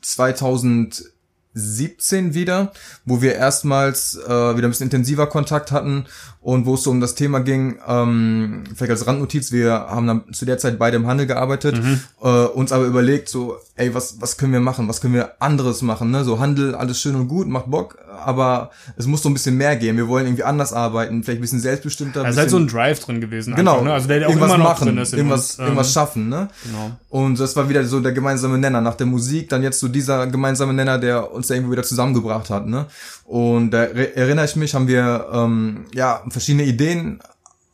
2017 0.03 2.35
wieder, 2.35 2.73
wo 3.05 3.23
wir 3.23 3.37
erstmals 3.37 4.17
äh, 4.17 4.57
wieder 4.57 4.67
ein 4.67 4.71
bisschen 4.71 4.89
intensiver 4.89 5.29
Kontakt 5.29 5.71
hatten 5.71 6.07
und 6.41 6.67
wo 6.67 6.75
es 6.75 6.83
so 6.83 6.91
um 6.91 7.01
das 7.01 7.15
Thema 7.15 7.39
ging, 7.39 7.79
ähm, 7.87 8.65
vielleicht 8.75 8.91
als 8.91 9.07
Randnotiz, 9.07 9.53
wir 9.53 9.71
haben 9.71 10.09
dann 10.09 10.33
zu 10.33 10.47
der 10.47 10.59
Zeit 10.59 10.81
beide 10.81 10.97
im 10.97 11.07
Handel 11.07 11.29
gearbeitet, 11.29 11.81
äh, 12.21 12.27
uns 12.27 12.73
aber 12.73 12.87
überlegt, 12.87 13.29
so, 13.29 13.59
ey, 13.77 13.95
was, 13.95 14.21
was 14.21 14.37
können 14.37 14.53
wir 14.53 14.59
machen, 14.59 14.89
was 14.89 15.01
können 15.01 15.15
wir 15.15 15.41
anderes 15.41 15.83
machen, 15.83 16.11
ne? 16.11 16.25
So 16.25 16.41
Handel, 16.41 16.75
alles 16.75 17.01
schön 17.01 17.15
und 17.15 17.29
gut, 17.29 17.47
macht 17.47 17.71
Bock, 17.71 17.99
aber 18.19 18.71
es 18.97 19.07
muss 19.07 19.23
so 19.23 19.29
ein 19.29 19.33
bisschen 19.35 19.57
mehr 19.57 19.77
gehen. 19.77 19.97
Wir 19.97 20.09
wollen 20.09 20.27
irgendwie 20.27 20.45
anders 20.45 20.73
arbeiten, 20.73 21.23
vielleicht 21.23 21.39
ein 21.39 21.43
bisschen 21.43 21.61
selbstbestimmter. 21.61 22.23
Da 22.23 22.29
ist 22.29 22.37
halt 22.37 22.51
so 22.51 22.57
ein 22.59 22.67
Drive 22.69 23.01
drin 23.01 23.21
gewesen. 23.21 23.55
Genau, 23.55 23.73
Einfach, 23.75 23.85
ne? 23.85 23.93
Also 23.93 24.09
der, 24.09 24.19
der 24.21 24.29
auch 24.29 24.31
irgendwas 24.33 24.51
immer 24.55 24.59
noch 24.59 24.71
machen, 24.71 24.87
drin 24.87 24.99
ist. 24.99 25.13
irgendwas, 25.15 25.41
uns, 25.51 25.59
ähm, 25.59 25.65
irgendwas 25.67 25.93
schaffen, 25.93 26.29
ne? 26.29 26.49
Genau. 26.65 26.91
Und 27.11 27.41
das 27.41 27.57
war 27.57 27.69
wieder 27.69 27.85
so 27.85 28.01
der 28.01 28.13
gemeinsame 28.13 28.59
Nenner 28.59 28.81
nach 28.81 28.95
der 28.95 29.07
Musik, 29.07 29.49
dann 29.49 29.63
jetzt 29.63 29.79
so 29.81 29.89
dieser 29.89 30.27
gemeinsame 30.27 30.73
Nenner, 30.73 30.99
der 30.99 31.33
uns 31.33 31.47
da 31.49 31.55
irgendwo 31.55 31.73
wieder 31.73 31.83
zusammengebracht 31.83 32.51
hat, 32.51 32.67
ne? 32.67 32.87
Und 33.25 33.71
da 33.71 33.83
re- 33.83 34.15
erinnere 34.17 34.45
ich 34.45 34.57
mich, 34.57 34.75
haben 34.75 34.89
wir 34.89 35.27
ähm, 35.33 35.85
ja 35.95 36.23
verschiedene 36.29 36.65
Ideen 36.65 37.21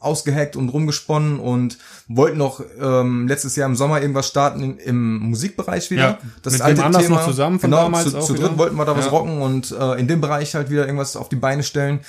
ausgeheckt 0.02 0.56
und 0.56 0.69
rumgesponnen 0.69 1.38
und 1.40 1.78
wollten 2.08 2.38
noch 2.38 2.60
ähm, 2.81 3.28
letztes 3.28 3.56
Jahr 3.56 3.69
im 3.69 3.76
Sommer 3.76 4.00
irgendwas 4.00 4.26
starten 4.28 4.62
in, 4.62 4.78
im 4.78 5.19
Musikbereich 5.31 5.90
wieder. 5.90 6.02
Ja, 6.02 6.19
mit 6.50 6.64
wem 6.66 6.81
anders 6.81 7.08
noch 7.08 7.25
zusammen 7.25 7.58
von 7.60 7.70
genau, 7.70 7.84
damals 7.84 8.10
zu, 8.10 8.19
auch 8.19 8.25
zu 8.26 8.34
wieder? 8.34 8.49
dritt 8.49 8.58
wollten 8.58 8.76
wir 8.76 8.84
da 8.84 8.96
was 8.96 9.06
Ja. 9.06 9.10
rocken 9.10 9.40
und 9.40 9.70
äh, 9.72 9.99
in 10.00 10.08
dem 10.08 10.20
Bereich 10.20 10.54
halt 10.54 10.70
wieder 10.70 10.84
irgendwas 10.87 11.16
auf 11.16 11.28
die 11.28 11.37
Beine 11.37 11.62
stellen. 11.62 12.00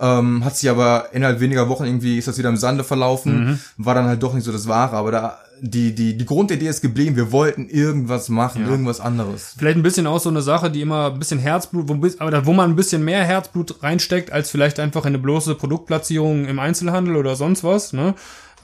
Ähm, 0.00 0.44
hat 0.44 0.56
sich 0.56 0.70
aber 0.70 1.06
innerhalb 1.12 1.40
weniger 1.40 1.68
Wochen 1.68 1.84
irgendwie 1.84 2.16
ist 2.18 2.26
das 2.28 2.38
wieder 2.38 2.48
im 2.48 2.56
Sande 2.56 2.82
verlaufen, 2.84 3.44
Mhm. 3.50 3.58
war 3.76 3.94
dann 3.94 4.06
halt 4.06 4.22
doch 4.22 4.32
nicht 4.34 4.44
so 4.44 4.52
das 4.52 4.66
Wahre. 4.66 4.96
Aber 4.96 5.10
da 5.12 5.38
die 5.64 5.94
die 5.94 6.16
die 6.18 6.26
Grundidee 6.26 6.66
ist 6.66 6.80
geblieben. 6.82 7.14
Wir 7.14 7.30
wollten 7.30 7.68
irgendwas 7.68 8.28
machen, 8.28 8.62
Ja. 8.62 8.68
irgendwas 8.68 8.98
anderes. 9.00 9.54
Vielleicht 9.56 9.76
ein 9.76 9.82
bisschen 9.84 10.08
auch 10.08 10.18
so 10.18 10.28
eine 10.28 10.42
Sache, 10.42 10.70
die 10.72 10.80
immer 10.80 11.12
ein 11.12 11.18
bisschen 11.20 11.38
Herzblut, 11.38 11.88
wo, 11.88 11.94
aber 12.18 12.46
wo 12.46 12.52
man 12.52 12.70
ein 12.70 12.76
bisschen 12.76 13.04
mehr 13.04 13.22
Herzblut 13.24 13.80
reinsteckt, 13.82 14.32
als 14.32 14.50
vielleicht 14.50 14.80
einfach 14.80 15.02
in 15.04 15.10
eine 15.10 15.18
bloße 15.18 15.54
Produktplatzierung 15.54 16.46
im 16.46 16.58
Einzelhandel 16.58 17.14
oder 17.16 17.36
sonst 17.36 17.62
was, 17.62 17.92
ne? 17.92 18.14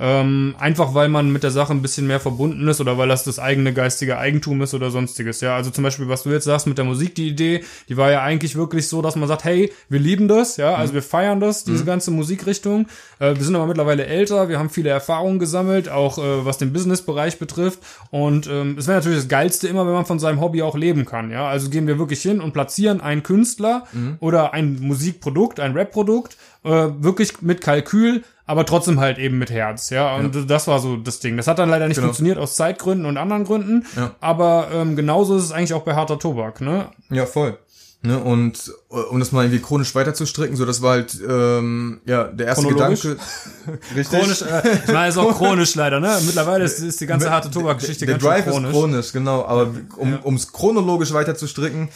Ähm, 0.01 0.55
einfach 0.59 0.95
weil 0.95 1.09
man 1.09 1.33
mit 1.33 1.43
der 1.43 1.51
Sache 1.51 1.73
ein 1.73 1.83
bisschen 1.83 2.07
mehr 2.07 2.21
verbunden 2.21 2.67
ist 2.69 2.81
oder 2.81 2.99
weil 2.99 3.09
das 3.09 3.25
das 3.25 3.39
eigene 3.39 3.73
geistige 3.73 4.19
Eigentum 4.19 4.63
ist 4.63 4.75
oder 4.75 4.91
sonstiges. 4.91 5.41
Ja, 5.41 5.57
also 5.57 5.71
zum 5.71 5.85
Beispiel, 5.85 6.09
was 6.09 6.23
du 6.23 6.31
jetzt 6.31 6.45
sagst 6.45 6.67
mit 6.67 6.79
der 6.79 6.85
Musik, 6.85 7.15
die 7.15 7.29
Idee, 7.29 7.65
die 7.89 7.97
war 7.97 8.11
ja 8.11 8.23
eigentlich 8.23 8.55
wirklich 8.55 8.89
so, 8.89 9.03
dass 9.03 9.17
man 9.17 9.29
sagt, 9.29 9.45
hey, 9.45 9.73
wir 9.89 9.99
lieben 9.99 10.29
das, 10.29 10.57
ja, 10.57 10.75
also 10.75 10.95
wir 10.95 11.03
feiern 11.03 11.41
das, 11.41 11.65
diese 11.65 11.85
ganze 11.85 12.11
Musikrichtung. 12.11 12.87
Äh, 13.19 13.35
wir 13.35 13.43
sind 13.43 13.57
aber 13.57 13.67
mittlerweile 13.67 14.07
älter, 14.07 14.49
wir 14.49 14.59
haben 14.59 14.71
viele 14.71 14.91
Erfahrungen 14.91 15.39
gesammelt, 15.39 15.89
auch 15.89 16.19
äh, 16.19 16.45
was 16.45 16.59
den 16.59 16.73
Businessbereich 16.73 17.39
betrifft. 17.39 17.81
Und 18.11 18.47
ähm, 18.47 18.77
es 18.79 18.87
wäre 18.87 18.99
natürlich 18.99 19.19
das 19.19 19.29
Geilste 19.29 19.69
immer, 19.69 19.87
wenn 19.87 19.95
man 19.95 20.07
von 20.07 20.19
seinem 20.19 20.41
Hobby 20.41 20.63
auch 20.63 20.77
leben 20.77 21.05
kann. 21.05 21.31
Ja, 21.31 21.49
also 21.49 21.71
gehen 21.71 21.87
wir 21.87 21.99
wirklich 21.99 22.23
hin 22.23 22.41
und 22.41 22.53
platzieren 22.53 23.01
einen 23.01 23.23
Künstler 23.23 23.85
oder 24.21 24.53
ein 24.53 24.79
Musikprodukt, 24.81 25.61
ein 25.61 25.77
Rapprodukt, 25.77 26.37
äh, 26.69 27.03
wirklich 27.03 27.43
mit 27.43 27.61
Kalkül, 27.61 28.23
aber 28.47 28.65
trotzdem 28.65 29.01
halt 29.01 29.19
eben 29.19 29.39
mit 29.39 29.51
Herz. 29.51 29.91
Ja, 29.91 30.17
und 30.17 30.51
das 30.51 30.67
war 30.69 30.79
so 30.79 30.97
das 30.97 31.21
Ding. 31.21 31.37
Das 31.37 31.47
hat 31.47 31.59
dann 31.59 31.69
leider 31.69 31.87
nicht 31.89 31.97
Genau. 31.97 32.09
funktioniert 32.09 32.39
aus 32.39 32.57
Zeitgründen 32.57 33.07
und 33.07 33.17
anderen 33.17 33.45
Gründen. 33.45 33.87
Ja. 33.97 34.13
Aber 34.21 34.69
ähm, 34.73 34.97
genauso 34.97 35.37
ist 35.37 35.45
es 35.45 35.53
eigentlich 35.53 35.75
auch 35.75 35.83
bei 35.83 35.95
harter 35.95 36.19
Tobak. 36.19 36.61
Ne? 36.61 36.87
Ja, 37.11 37.27
voll. 37.27 37.59
Ne, 38.01 38.17
und 38.17 38.73
äh, 38.93 38.95
um 38.95 39.19
das 39.19 39.33
mal 39.33 39.43
irgendwie 39.45 39.61
chronisch 39.61 39.93
weiterzustricken, 39.93 40.57
so 40.57 40.65
das 40.65 40.83
war 40.83 40.93
halt 40.93 41.19
ähm, 41.29 42.01
ja 42.07 42.25
der 42.25 42.47
erste? 42.47 42.69
Gedanke. 42.69 43.17
Richtig. 43.97 44.21
Chronisch, 44.21 44.43
äh, 44.43 44.79
ich 44.85 44.93
meine, 44.93 45.09
ist 45.09 45.19
auch 45.19 45.37
chronisch 45.37 45.75
leider, 45.75 45.99
ne? 45.99 46.17
Mittlerweile 46.25 46.65
ist, 46.65 46.79
ist 46.79 47.01
die 47.01 47.07
ganze 47.07 47.29
harte 47.29 47.51
Tobakgeschichte 47.51 48.07
der 48.07 48.15
ganz 48.15 48.23
Drive 48.25 48.45
chronisch. 48.45 48.71
ist 48.71 48.77
chronisch, 48.77 49.13
genau. 49.13 49.45
Aber 49.45 49.75
um 49.97 50.17
ums 50.25 50.53
chronologisch 50.53 51.13
weiter 51.13 51.35
zu 51.35 51.49
stricken 51.49 51.89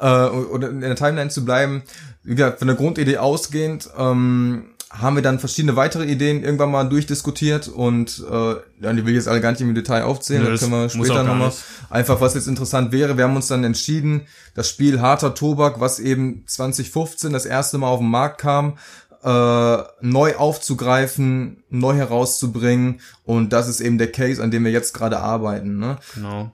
äh, 0.00 0.06
oder 0.06 0.70
in 0.70 0.80
der 0.80 0.96
Timeline 0.96 1.28
zu 1.28 1.44
bleiben, 1.44 1.82
wie 2.22 2.36
gesagt, 2.36 2.60
von 2.60 2.68
der 2.68 2.76
Grundidee 2.78 3.18
ausgehend, 3.18 3.90
ähm, 3.98 4.69
haben 4.90 5.14
wir 5.14 5.22
dann 5.22 5.38
verschiedene 5.38 5.76
weitere 5.76 6.04
Ideen 6.04 6.42
irgendwann 6.42 6.72
mal 6.72 6.88
durchdiskutiert 6.88 7.68
und 7.68 8.24
äh, 8.28 8.54
ja, 8.80 8.92
die 8.92 9.06
will 9.06 9.10
ich 9.10 9.18
jetzt 9.18 9.28
alle 9.28 9.40
gar 9.40 9.52
nicht 9.52 9.60
im 9.60 9.72
Detail 9.74 10.02
aufzählen, 10.02 10.42
Nö, 10.42 10.50
das 10.50 10.60
können 10.60 10.72
wir 10.72 10.88
später 10.88 11.22
nochmal. 11.22 11.52
Einfach, 11.90 12.20
was 12.20 12.34
jetzt 12.34 12.48
interessant 12.48 12.90
wäre, 12.90 13.16
wir 13.16 13.24
haben 13.24 13.36
uns 13.36 13.46
dann 13.46 13.62
entschieden, 13.62 14.22
das 14.54 14.68
Spiel 14.68 15.00
Harter 15.00 15.34
Tobak, 15.34 15.78
was 15.78 16.00
eben 16.00 16.42
2015 16.46 17.32
das 17.32 17.46
erste 17.46 17.78
Mal 17.78 17.86
auf 17.86 18.00
den 18.00 18.10
Markt 18.10 18.40
kam, 18.40 18.78
äh, 19.22 19.78
neu 20.00 20.34
aufzugreifen, 20.36 21.62
neu 21.70 21.94
herauszubringen 21.94 23.00
und 23.24 23.52
das 23.52 23.68
ist 23.68 23.80
eben 23.80 23.96
der 23.96 24.10
Case, 24.10 24.42
an 24.42 24.50
dem 24.50 24.64
wir 24.64 24.72
jetzt 24.72 24.92
gerade 24.92 25.20
arbeiten. 25.20 25.78
Ne? 25.78 25.98
Genau. 26.14 26.50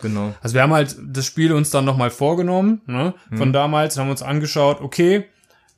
Genau. 0.00 0.34
Also 0.42 0.54
wir 0.54 0.62
haben 0.62 0.72
halt 0.72 0.96
das 1.02 1.24
Spiel 1.24 1.52
uns 1.52 1.70
dann 1.70 1.84
nochmal 1.84 2.10
vorgenommen, 2.10 2.82
ne? 2.86 3.14
Von 3.34 3.52
damals, 3.52 3.98
haben 3.98 4.10
uns 4.10 4.22
angeschaut, 4.22 4.80
okay, 4.80 5.24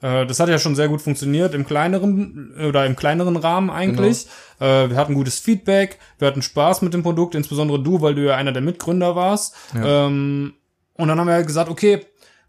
das 0.00 0.40
hat 0.40 0.48
ja 0.48 0.58
schon 0.58 0.74
sehr 0.76 0.88
gut 0.88 1.02
funktioniert 1.02 1.54
im 1.54 1.66
kleineren 1.66 2.54
oder 2.68 2.86
im 2.86 2.96
kleineren 2.96 3.36
Rahmen 3.36 3.70
eigentlich. 3.70 4.26
Äh, 4.58 4.90
wir 4.90 4.96
hatten 4.96 5.14
gutes 5.14 5.38
Feedback, 5.38 5.98
wir 6.18 6.28
hatten 6.28 6.42
Spaß 6.42 6.82
mit 6.82 6.94
dem 6.94 7.02
Produkt, 7.02 7.34
insbesondere 7.34 7.82
du, 7.82 8.00
weil 8.00 8.14
du 8.14 8.24
ja 8.24 8.36
einer 8.36 8.52
der 8.52 8.62
Mitgründer 8.62 9.14
warst. 9.16 9.54
Ähm, 9.74 10.54
Und 10.94 11.08
dann 11.08 11.18
haben 11.18 11.26
wir 11.26 11.34
halt 11.34 11.46
gesagt, 11.46 11.70
okay, 11.70 12.06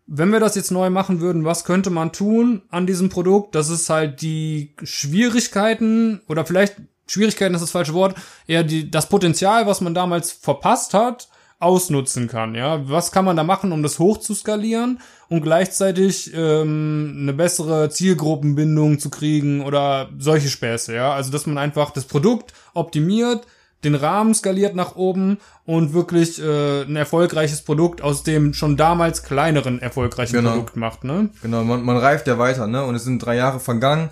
wenn 0.08 0.32
wir 0.32 0.40
das 0.42 0.56
jetzt 0.56 0.72
neu 0.72 0.90
machen 0.90 1.22
würden, 1.22 1.46
was 1.46 1.64
könnte 1.64 1.90
man 1.90 2.12
tun 2.12 2.64
an 2.70 2.86
diesem 2.86 3.10
Produkt? 3.10 3.56
Das 3.56 3.70
ist 3.70 3.90
halt 3.90 4.22
die 4.22 4.76
Schwierigkeiten 4.84 6.22
oder 6.28 6.46
vielleicht 6.46 6.76
Schwierigkeiten 7.08 7.56
ist 7.56 7.62
das 7.62 7.72
falsche 7.72 7.94
Wort, 7.94 8.16
eher 8.48 8.64
die, 8.64 8.90
das 8.90 9.10
Potenzial, 9.10 9.68
was 9.68 9.82
man 9.82 9.94
damals 9.94 10.32
verpasst 10.32 10.94
hat, 10.94 11.30
ausnutzen 11.62 12.28
kann. 12.28 12.56
Ja, 12.56 12.90
was 12.90 13.12
kann 13.12 13.24
man 13.26 13.36
da 13.38 13.44
machen, 13.44 13.72
um 13.72 13.84
das 13.84 14.00
hoch 14.00 14.18
zu 14.18 14.34
skalieren 14.34 15.00
und 15.30 15.42
gleichzeitig 15.42 16.32
ähm, 16.34 17.18
eine 17.22 17.34
bessere 17.34 17.90
Zielgruppenbindung 17.90 19.00
zu 19.00 19.10
kriegen 19.10 19.62
oder 19.64 20.10
solche 20.18 20.50
Späße. 20.50 20.94
Ja, 20.94 21.14
also 21.14 21.32
dass 21.32 21.46
man 21.46 21.58
einfach 21.58 21.92
das 21.92 22.06
Produkt 22.06 22.54
optimiert, 22.74 23.46
den 23.84 23.96
Rahmen 23.96 24.34
skaliert 24.34 24.76
nach 24.76 24.96
oben 24.96 25.38
und 25.66 25.94
wirklich 25.94 26.42
äh, 26.42 26.82
ein 26.84 26.96
erfolgreiches 26.96 27.62
Produkt 27.62 28.02
aus 28.02 28.24
dem 28.24 28.54
schon 28.54 28.78
damals 28.78 29.24
kleineren 29.24 29.82
erfolgreichen 29.82 30.34
Genau. 30.36 30.52
Produkt 30.52 30.76
macht. 30.76 31.04
Ne? 31.04 31.30
Genau, 31.42 31.64
man, 31.64 31.84
man 31.84 31.98
reift 31.98 32.28
ja 32.28 32.38
weiter, 32.38 32.68
ne? 32.68 32.84
Und 32.84 32.96
es 32.96 33.04
sind 33.06 33.20
drei 33.20 33.36
Jahre 33.36 33.60
vergangen. 33.60 34.10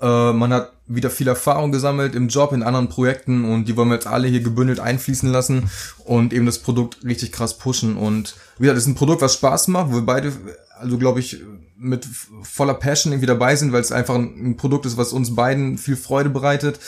Äh, 0.00 0.32
man 0.32 0.52
hat 0.52 0.72
wieder 0.86 1.10
viel 1.10 1.28
Erfahrung 1.28 1.70
gesammelt 1.72 2.14
im 2.14 2.28
Job, 2.28 2.52
in 2.52 2.62
anderen 2.62 2.88
Projekten 2.88 3.44
und 3.44 3.66
die 3.66 3.76
wollen 3.76 3.88
wir 3.88 3.96
jetzt 3.96 4.06
alle 4.06 4.28
hier 4.28 4.40
gebündelt 4.40 4.80
einfließen 4.80 5.30
lassen 5.30 5.70
und 6.04 6.32
eben 6.32 6.46
das 6.46 6.60
Produkt 6.60 7.04
richtig 7.04 7.32
krass 7.32 7.58
pushen. 7.58 7.96
Und 7.96 8.34
wie 8.56 8.62
gesagt, 8.62 8.78
es 8.78 8.84
ist 8.84 8.90
ein 8.90 8.94
Produkt, 8.94 9.20
was 9.20 9.34
Spaß 9.34 9.68
macht, 9.68 9.90
wo 9.90 9.96
wir 9.96 10.06
beide, 10.06 10.32
also 10.78 10.96
glaube 10.96 11.20
ich, 11.20 11.42
mit 11.76 12.06
voller 12.42 12.74
Passion 12.74 13.12
irgendwie 13.12 13.26
dabei 13.26 13.54
sind, 13.56 13.72
weil 13.72 13.82
es 13.82 13.92
einfach 13.92 14.14
ein, 14.14 14.50
ein 14.50 14.56
Produkt 14.56 14.86
ist, 14.86 14.96
was 14.96 15.12
uns 15.12 15.34
beiden 15.34 15.78
viel 15.78 15.96
Freude 15.96 16.30
bereitet. 16.30 16.80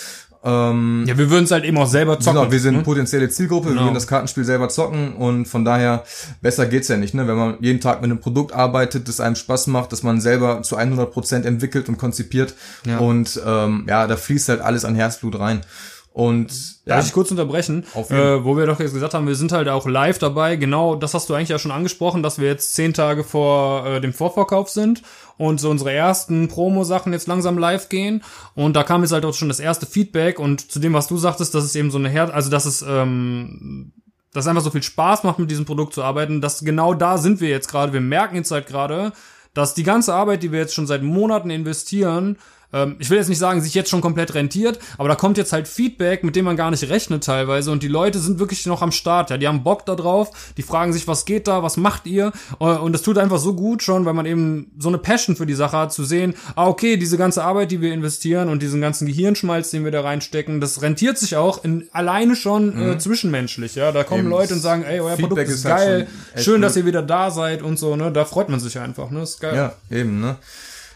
Ähm, 0.42 1.04
Ja, 1.06 1.18
wir 1.18 1.30
würden 1.30 1.44
es 1.44 1.50
halt 1.50 1.64
eben 1.64 1.76
auch 1.76 1.86
selber 1.86 2.18
zocken. 2.18 2.40
Genau, 2.40 2.52
wir 2.52 2.60
sind 2.60 2.76
ne? 2.78 2.82
potenzielle 2.82 3.28
Zielgruppe, 3.28 3.66
wir 3.66 3.72
Genau. 3.74 3.84
würden 3.84 3.94
das 3.94 4.06
Kartenspiel 4.06 4.44
selber 4.44 4.68
zocken 4.70 5.12
und 5.14 5.46
von 5.46 5.64
daher 5.66 6.04
besser 6.40 6.64
geht's 6.66 6.88
ja 6.88 6.96
nicht, 6.96 7.12
ne? 7.14 7.28
Wenn 7.28 7.36
man 7.36 7.54
jeden 7.60 7.80
Tag 7.80 8.00
mit 8.00 8.10
einem 8.10 8.20
Produkt 8.20 8.54
arbeitet, 8.54 9.06
das 9.08 9.20
einem 9.20 9.36
Spaß 9.36 9.66
macht, 9.66 9.92
das 9.92 10.02
man 10.02 10.20
selber 10.20 10.62
zu 10.62 10.76
100 10.76 11.12
Prozent 11.12 11.44
entwickelt 11.44 11.88
und 11.90 11.98
konzipiert 11.98 12.54
Ja. 12.86 12.98
und 12.98 13.38
ähm, 13.46 13.84
ja, 13.86 14.06
da 14.06 14.16
fließt 14.16 14.48
halt 14.48 14.60
alles 14.62 14.84
an 14.86 14.94
Herzblut 14.94 15.38
rein. 15.38 15.60
Und 16.12 16.50
ja, 16.86 16.96
Darf 16.96 17.06
ich 17.06 17.12
kurz 17.12 17.30
unterbrechen? 17.30 17.86
Auf 17.94 18.10
jeden. 18.10 18.20
Äh, 18.20 18.44
wo 18.44 18.56
wir 18.56 18.66
doch 18.66 18.80
jetzt 18.80 18.94
gesagt 18.94 19.14
haben, 19.14 19.28
wir 19.28 19.36
sind 19.36 19.52
halt 19.52 19.68
auch 19.68 19.86
live 19.86 20.18
dabei. 20.18 20.56
Genau, 20.56 20.96
das 20.96 21.14
hast 21.14 21.30
du 21.30 21.34
eigentlich 21.34 21.50
ja 21.50 21.58
schon 21.58 21.70
angesprochen, 21.70 22.22
dass 22.22 22.40
wir 22.40 22.48
jetzt 22.48 22.74
zehn 22.74 22.92
Tage 22.92 23.22
vor 23.22 23.86
äh, 23.86 24.00
dem 24.00 24.12
Vorverkauf 24.12 24.68
sind 24.70 25.02
und 25.38 25.60
so 25.60 25.70
unsere 25.70 25.92
ersten 25.92 26.48
Promo-Sachen 26.48 27.12
jetzt 27.12 27.28
langsam 27.28 27.58
live 27.58 27.88
gehen. 27.88 28.24
Und 28.56 28.74
da 28.74 28.82
kam 28.82 29.02
jetzt 29.02 29.12
halt 29.12 29.24
auch 29.24 29.34
schon 29.34 29.48
das 29.48 29.60
erste 29.60 29.86
Feedback 29.86 30.40
und 30.40 30.72
zu 30.72 30.80
dem, 30.80 30.94
was 30.94 31.06
du 31.06 31.16
sagtest, 31.16 31.54
dass 31.54 31.64
es 31.64 31.76
eben 31.76 31.92
so 31.92 31.98
eine 31.98 32.08
Her 32.08 32.34
also 32.34 32.50
dass 32.50 32.64
es 32.64 32.82
ähm, 32.82 33.92
dass 34.32 34.44
es 34.44 34.48
einfach 34.48 34.62
so 34.62 34.70
viel 34.70 34.82
Spaß 34.82 35.24
macht, 35.24 35.38
mit 35.38 35.50
diesem 35.50 35.64
Produkt 35.64 35.94
zu 35.94 36.02
arbeiten, 36.02 36.40
dass 36.40 36.60
genau 36.60 36.94
da 36.94 37.18
sind 37.18 37.40
wir 37.40 37.48
jetzt 37.48 37.68
gerade. 37.68 37.92
Wir 37.92 38.00
merken 38.00 38.36
jetzt 38.36 38.50
halt 38.50 38.66
gerade, 38.66 39.12
dass 39.54 39.74
die 39.74 39.82
ganze 39.82 40.14
Arbeit, 40.14 40.42
die 40.42 40.52
wir 40.52 40.60
jetzt 40.60 40.74
schon 40.74 40.86
seit 40.86 41.02
Monaten 41.02 41.50
investieren, 41.50 42.36
ähm, 42.72 42.96
ich 42.98 43.10
will 43.10 43.18
jetzt 43.18 43.28
nicht 43.28 43.38
sagen, 43.38 43.60
sich 43.60 43.74
jetzt 43.74 43.90
schon 43.90 44.00
komplett 44.00 44.34
rentiert, 44.34 44.78
aber 44.98 45.08
da 45.08 45.14
kommt 45.14 45.38
jetzt 45.38 45.52
halt 45.52 45.68
Feedback, 45.68 46.24
mit 46.24 46.36
dem 46.36 46.44
man 46.44 46.56
gar 46.56 46.70
nicht 46.70 46.88
rechnet 46.88 47.24
teilweise 47.24 47.70
und 47.70 47.82
die 47.82 47.88
Leute 47.88 48.18
sind 48.18 48.38
wirklich 48.38 48.66
noch 48.66 48.82
am 48.82 48.92
Start, 48.92 49.30
ja, 49.30 49.38
die 49.38 49.48
haben 49.48 49.62
Bock 49.62 49.86
da 49.86 49.94
drauf, 49.94 50.52
die 50.56 50.62
fragen 50.62 50.92
sich, 50.92 51.08
was 51.08 51.24
geht 51.24 51.48
da, 51.48 51.62
was 51.62 51.76
macht 51.76 52.06
ihr? 52.06 52.32
Äh, 52.60 52.64
und 52.64 52.92
das 52.92 53.02
tut 53.02 53.18
einfach 53.18 53.38
so 53.38 53.54
gut 53.54 53.82
schon, 53.82 54.04
weil 54.04 54.14
man 54.14 54.26
eben 54.26 54.72
so 54.78 54.88
eine 54.88 54.98
Passion 54.98 55.36
für 55.36 55.46
die 55.46 55.54
Sache 55.54 55.76
hat, 55.76 55.92
zu 55.92 56.04
sehen, 56.04 56.34
ah, 56.56 56.66
okay, 56.66 56.96
diese 56.96 57.16
ganze 57.16 57.42
Arbeit, 57.42 57.70
die 57.70 57.80
wir 57.80 57.92
investieren 57.92 58.48
und 58.48 58.62
diesen 58.62 58.80
ganzen 58.80 59.06
Gehirnschmalz, 59.06 59.70
den 59.70 59.84
wir 59.84 59.90
da 59.90 60.02
reinstecken, 60.02 60.60
das 60.60 60.82
rentiert 60.82 61.18
sich 61.18 61.36
auch 61.36 61.64
in, 61.64 61.88
alleine 61.92 62.36
schon 62.36 62.80
äh, 62.80 62.98
zwischenmenschlich, 62.98 63.74
ja, 63.74 63.92
da 63.92 64.04
kommen 64.04 64.20
Eben. 64.20 64.30
Leute 64.30 64.54
und 64.54 64.60
sagen, 64.60 64.84
ey, 64.84 65.00
euer 65.00 65.16
Feedback 65.16 65.28
Produkt 65.28 65.48
ist, 65.48 65.54
ist 65.56 65.64
halt 65.64 65.78
geil, 65.78 66.06
echt 66.34 66.44
schön, 66.44 66.62
dass 66.62 66.76
ihr 66.76 66.86
wieder 66.86 67.02
da 67.02 67.30
seid 67.30 67.62
und 67.62 67.78
so, 67.78 67.96
ne, 67.96 68.12
da 68.12 68.24
freut 68.24 68.48
man 68.48 68.60
sich 68.60 68.78
einfach, 68.78 69.10
ne, 69.10 69.22
ist 69.22 69.40
geil. 69.40 69.56
Ja, 69.56 69.96
eben, 69.96 70.20
ne? 70.20 70.36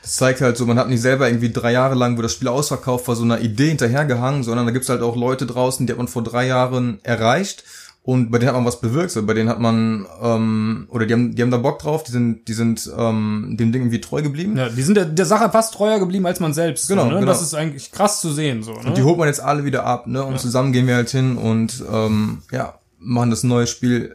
Das 0.04 0.16
zeigt 0.16 0.42
halt 0.42 0.58
so, 0.58 0.66
man 0.66 0.78
hat 0.78 0.90
nicht 0.90 1.00
selber 1.00 1.28
irgendwie 1.28 1.50
drei 1.50 1.72
Jahre 1.72 1.94
lang, 1.94 2.18
wo 2.18 2.22
das 2.22 2.34
Spiel 2.34 2.48
ausverkauft 2.48 3.08
war, 3.08 3.16
so 3.16 3.24
einer 3.24 3.40
Idee 3.40 3.68
hinterhergehangen, 3.68 4.42
sondern 4.42 4.66
da 4.66 4.72
gibt's 4.72 4.90
halt 4.90 5.00
auch 5.00 5.16
Leute 5.16 5.46
draußen, 5.46 5.86
die 5.86 5.92
hat 5.92 5.98
man 5.98 6.08
vor 6.08 6.22
drei 6.22 6.46
Jahren 6.46 7.00
erreicht 7.02 7.64
und 8.02 8.30
bei 8.30 8.36
denen 8.36 8.48
hat 8.48 8.56
man 8.56 8.66
was 8.66 8.82
bewirkt, 8.82 9.12
so, 9.12 9.24
bei 9.24 9.32
denen 9.32 9.48
hat 9.48 9.60
man, 9.60 10.06
ähm, 10.20 10.88
oder 10.90 11.06
die 11.06 11.14
haben, 11.14 11.34
die 11.34 11.40
haben 11.40 11.50
da 11.50 11.56
Bock 11.56 11.78
drauf, 11.78 12.04
die 12.04 12.12
sind, 12.12 12.48
die 12.48 12.52
sind 12.52 12.92
ähm, 12.98 13.56
dem 13.58 13.72
Ding 13.72 13.80
irgendwie 13.80 14.02
treu 14.02 14.20
geblieben. 14.20 14.58
Ja, 14.58 14.68
die 14.68 14.82
sind 14.82 14.96
der, 14.98 15.06
der 15.06 15.24
Sache 15.24 15.48
fast 15.50 15.72
treuer 15.72 15.98
geblieben 15.98 16.26
als 16.26 16.38
man 16.38 16.52
selbst. 16.52 16.86
Genau, 16.88 17.04
so, 17.04 17.08
ne? 17.08 17.14
genau. 17.14 17.26
Das 17.26 17.40
ist 17.40 17.54
eigentlich 17.54 17.92
krass 17.92 18.20
zu 18.20 18.30
sehen. 18.30 18.62
So, 18.62 18.74
ne? 18.74 18.92
Die 18.94 19.02
holt 19.02 19.16
man 19.16 19.26
jetzt 19.26 19.40
alle 19.40 19.64
wieder 19.64 19.86
ab, 19.86 20.06
ne? 20.06 20.22
Und 20.22 20.38
zusammen 20.38 20.74
gehen 20.74 20.86
wir 20.86 20.96
halt 20.96 21.08
hin 21.08 21.38
und 21.38 21.82
ähm, 21.90 22.42
ja, 22.52 22.78
machen 22.98 23.30
das 23.30 23.42
neue 23.42 23.66
Spiel 23.66 24.14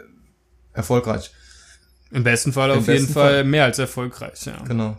erfolgreich. 0.71 1.31
Im 2.11 2.23
besten 2.23 2.53
Fall 2.53 2.69
Im 2.69 2.77
auf 2.77 2.87
jeden 2.87 2.99
besten 2.99 3.13
Fall, 3.13 3.31
Fall. 3.31 3.43
mehr 3.43 3.63
als 3.63 3.79
erfolgreich. 3.79 4.45
Ja. 4.45 4.63
Genau. 4.67 4.97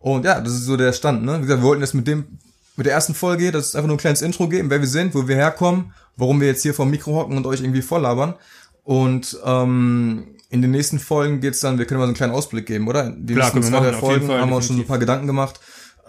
Und 0.00 0.24
ja, 0.24 0.40
das 0.40 0.54
ist 0.54 0.64
so 0.64 0.76
der 0.76 0.92
Stand, 0.92 1.24
ne? 1.24 1.38
Wie 1.38 1.42
gesagt, 1.42 1.60
wir 1.60 1.68
wollten 1.68 1.82
jetzt 1.82 1.94
mit 1.94 2.06
dem, 2.06 2.38
mit 2.76 2.86
der 2.86 2.94
ersten 2.94 3.14
Folge, 3.14 3.52
das 3.52 3.68
ist 3.68 3.76
einfach 3.76 3.86
nur 3.86 3.96
ein 3.96 4.00
kleines 4.00 4.22
Intro 4.22 4.48
geben, 4.48 4.70
wer 4.70 4.80
wir 4.80 4.88
sind, 4.88 5.14
wo 5.14 5.28
wir 5.28 5.36
herkommen, 5.36 5.92
warum 6.16 6.40
wir 6.40 6.48
jetzt 6.48 6.62
hier 6.62 6.74
vom 6.74 6.90
Mikro 6.90 7.14
hocken 7.14 7.36
und 7.36 7.46
euch 7.46 7.60
irgendwie 7.60 7.82
volllabern. 7.82 8.34
Und 8.82 9.38
ähm, 9.44 10.36
in 10.48 10.62
den 10.62 10.70
nächsten 10.70 10.98
Folgen 10.98 11.40
geht's 11.40 11.60
dann, 11.60 11.78
wir 11.78 11.84
können 11.84 12.00
mal 12.00 12.06
so 12.06 12.08
einen 12.08 12.16
kleinen 12.16 12.32
Ausblick 12.32 12.66
geben, 12.66 12.88
oder? 12.88 13.06
In 13.06 13.26
den 13.26 13.36
Klar, 13.36 13.54
nächsten 13.54 13.62
zwei, 13.62 13.80
drei 13.80 13.92
Folgen 13.92 14.28
haben 14.28 14.50
wir 14.50 14.56
uns 14.56 14.66
schon 14.66 14.76
so 14.76 14.82
ein 14.82 14.88
paar 14.88 14.98
Gedanken 14.98 15.26
gemacht. 15.26 15.60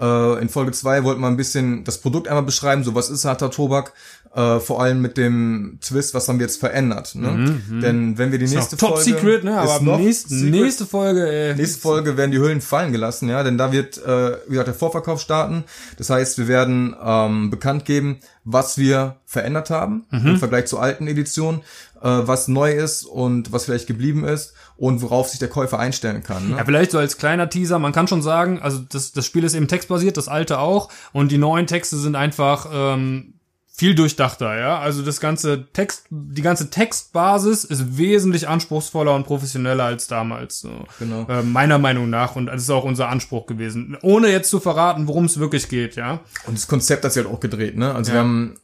Äh, 0.01 0.41
in 0.41 0.50
Folge 0.50 0.72
zwei 0.72 1.03
wollten 1.03 1.22
wir 1.22 1.27
ein 1.27 1.38
bisschen 1.38 1.84
das 1.84 2.00
Produkt 2.00 2.27
einmal 2.27 2.43
beschreiben, 2.43 2.84
so 2.84 2.96
was 2.96 3.10
ist 3.12 3.24
harter 3.24 3.51
Tobak, 3.51 3.93
äh, 4.34 4.60
vor 4.60 4.81
allem 4.81 5.01
mit 5.01 5.17
dem 5.17 5.77
Twist, 5.81 6.13
was 6.13 6.27
haben 6.27 6.39
wir 6.39 6.46
jetzt 6.48 6.60
verändert. 6.60 7.13
Ne? 7.15 7.62
Denn 7.81 8.17
wenn 8.17 8.31
wir 8.31 8.39
die 8.39 8.48
nächste 8.48 8.75
Mhm, 8.75 8.79
Top 8.79 8.89
Folge 8.96 9.03
Secret, 9.03 9.43
ne? 9.43 9.58
Aber 9.58 9.79
noch 9.81 10.00
nächste, 10.00 10.86
Folge, 10.86 11.29
ey. 11.29 11.55
Nächste 11.55 11.79
Folge 11.79 12.17
werden 12.17 12.31
die 12.31 12.39
Hüllen 12.39 12.62
fallen 12.62 12.91
gelassen, 12.91 13.29
ja, 13.29 13.43
denn 13.43 13.58
da 13.58 13.72
wird, 13.72 13.98
äh, 14.03 14.38
wie 14.48 14.51
gesagt, 14.51 14.67
der 14.67 14.74
Vorverkauf 14.74 15.22
starten. 15.22 15.65
Das 15.98 16.10
heißt, 16.10 16.38
wir 16.38 16.48
werden 16.48 16.96
ähm, 17.03 17.50
bekannt 17.50 17.86
geben, 17.86 18.20
was 18.43 18.77
wir 18.77 19.17
verändert 19.25 19.70
haben 19.70 20.05
im 20.12 20.38
Vergleich 20.38 20.65
zur 20.65 20.81
alten 20.81 21.08
Edition, 21.08 21.60
äh, 21.60 21.90
was 22.08 22.48
neu 22.48 22.72
ist 22.74 23.03
und 23.05 23.51
was 23.51 23.65
vielleicht 23.65 23.88
geblieben 23.88 24.24
ist 24.24 24.53
und 24.77 25.01
worauf 25.01 25.29
sich 25.29 25.39
der 25.39 25.50
Käufer 25.50 25.77
einstellen 25.79 26.24
kann. 26.24 26.50
Ne? 26.50 26.58
Ja, 26.58 26.65
vielleicht 26.65 26.91
so 26.91 26.98
als 26.98 27.17
kleiner 27.17 27.50
Teaser, 27.50 27.77
man 27.79 27.91
kann 27.91 28.08
schon 28.08 28.22
sagen, 28.22 28.60
also 28.62 28.79
das, 28.89 29.12
das 29.12 29.25
Spiel 29.25 29.43
ist 29.43 29.53
eben 29.53 29.67
textbasiert, 29.67 30.17
das 30.17 30.27
alte 30.27 30.60
auch, 30.60 30.89
und 31.13 31.31
die 31.31 31.38
neuen 31.38 31.67
Texte 31.67 31.98
sind 31.98 32.15
einfach 32.15 32.67
ähm, 32.74 33.36
viel 33.74 33.96
durchdachter, 33.96 34.60
ja. 34.60 34.79
Also 34.79 35.01
das 35.01 35.20
ganze 35.20 35.65
Text, 35.74 36.05
die 36.10 36.41
ganze 36.41 36.70
Textbasis 36.70 37.63
ist 37.63 37.98
wesentlich 37.98 38.48
anspruchsvoller 38.48 39.15
und 39.15 39.25
professioneller 39.25 39.86
als 39.86 40.08
damals. 40.08 40.60
So. 40.60 40.70
Genau. 41.00 41.25
Äh, 41.27 41.41
meiner 41.41 41.79
Meinung 41.79 42.10
nach, 42.10 42.36
und 42.36 42.48
das 42.48 42.62
ist 42.63 42.70
auch 42.70 42.84
unser 42.84 43.10
Anspruch 43.10 43.48
gewesen. 43.48 43.98
Ohne 44.01 44.29
jetzt 44.29 44.50
zu 44.50 44.60
verraten, 44.60 45.08
worum 45.08 45.25
es 45.25 45.39
wirklich 45.39 45.70
geht, 45.70 45.96
ja. 45.96 46.20
Und 46.46 46.58
das 46.58 46.67
Konzept 46.67 47.05
hat 47.05 47.13
sich 47.13 47.24
halt 47.24 47.34
auch 47.34 47.39
gedreht, 47.39 47.77
ne? 47.77 47.96
Also 47.96 48.12
Ja. 48.12 48.17
wir 48.17 48.20
haben 48.22 48.58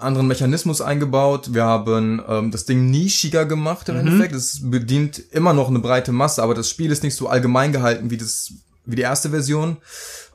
anderen 0.00 0.26
Mechanismus 0.26 0.80
eingebaut, 0.80 1.52
wir 1.54 1.64
haben 1.64 2.22
ähm, 2.28 2.50
das 2.50 2.64
Ding 2.64 2.90
nischiger 2.90 3.44
gemacht 3.46 3.88
Mhm. 3.88 3.94
im 3.94 4.00
Endeffekt. 4.00 4.34
Es 4.34 4.60
bedient 4.70 5.22
immer 5.32 5.52
noch 5.52 5.68
eine 5.68 5.78
breite 5.78 6.12
Masse, 6.12 6.42
aber 6.42 6.54
das 6.54 6.68
Spiel 6.70 6.90
ist 6.90 7.02
nicht 7.02 7.14
so 7.16 7.28
allgemein 7.28 7.72
gehalten 7.72 8.10
wie 8.10 8.16
das 8.16 8.52
wie 8.86 8.96
die 8.96 9.02
erste 9.02 9.30
Version. 9.30 9.76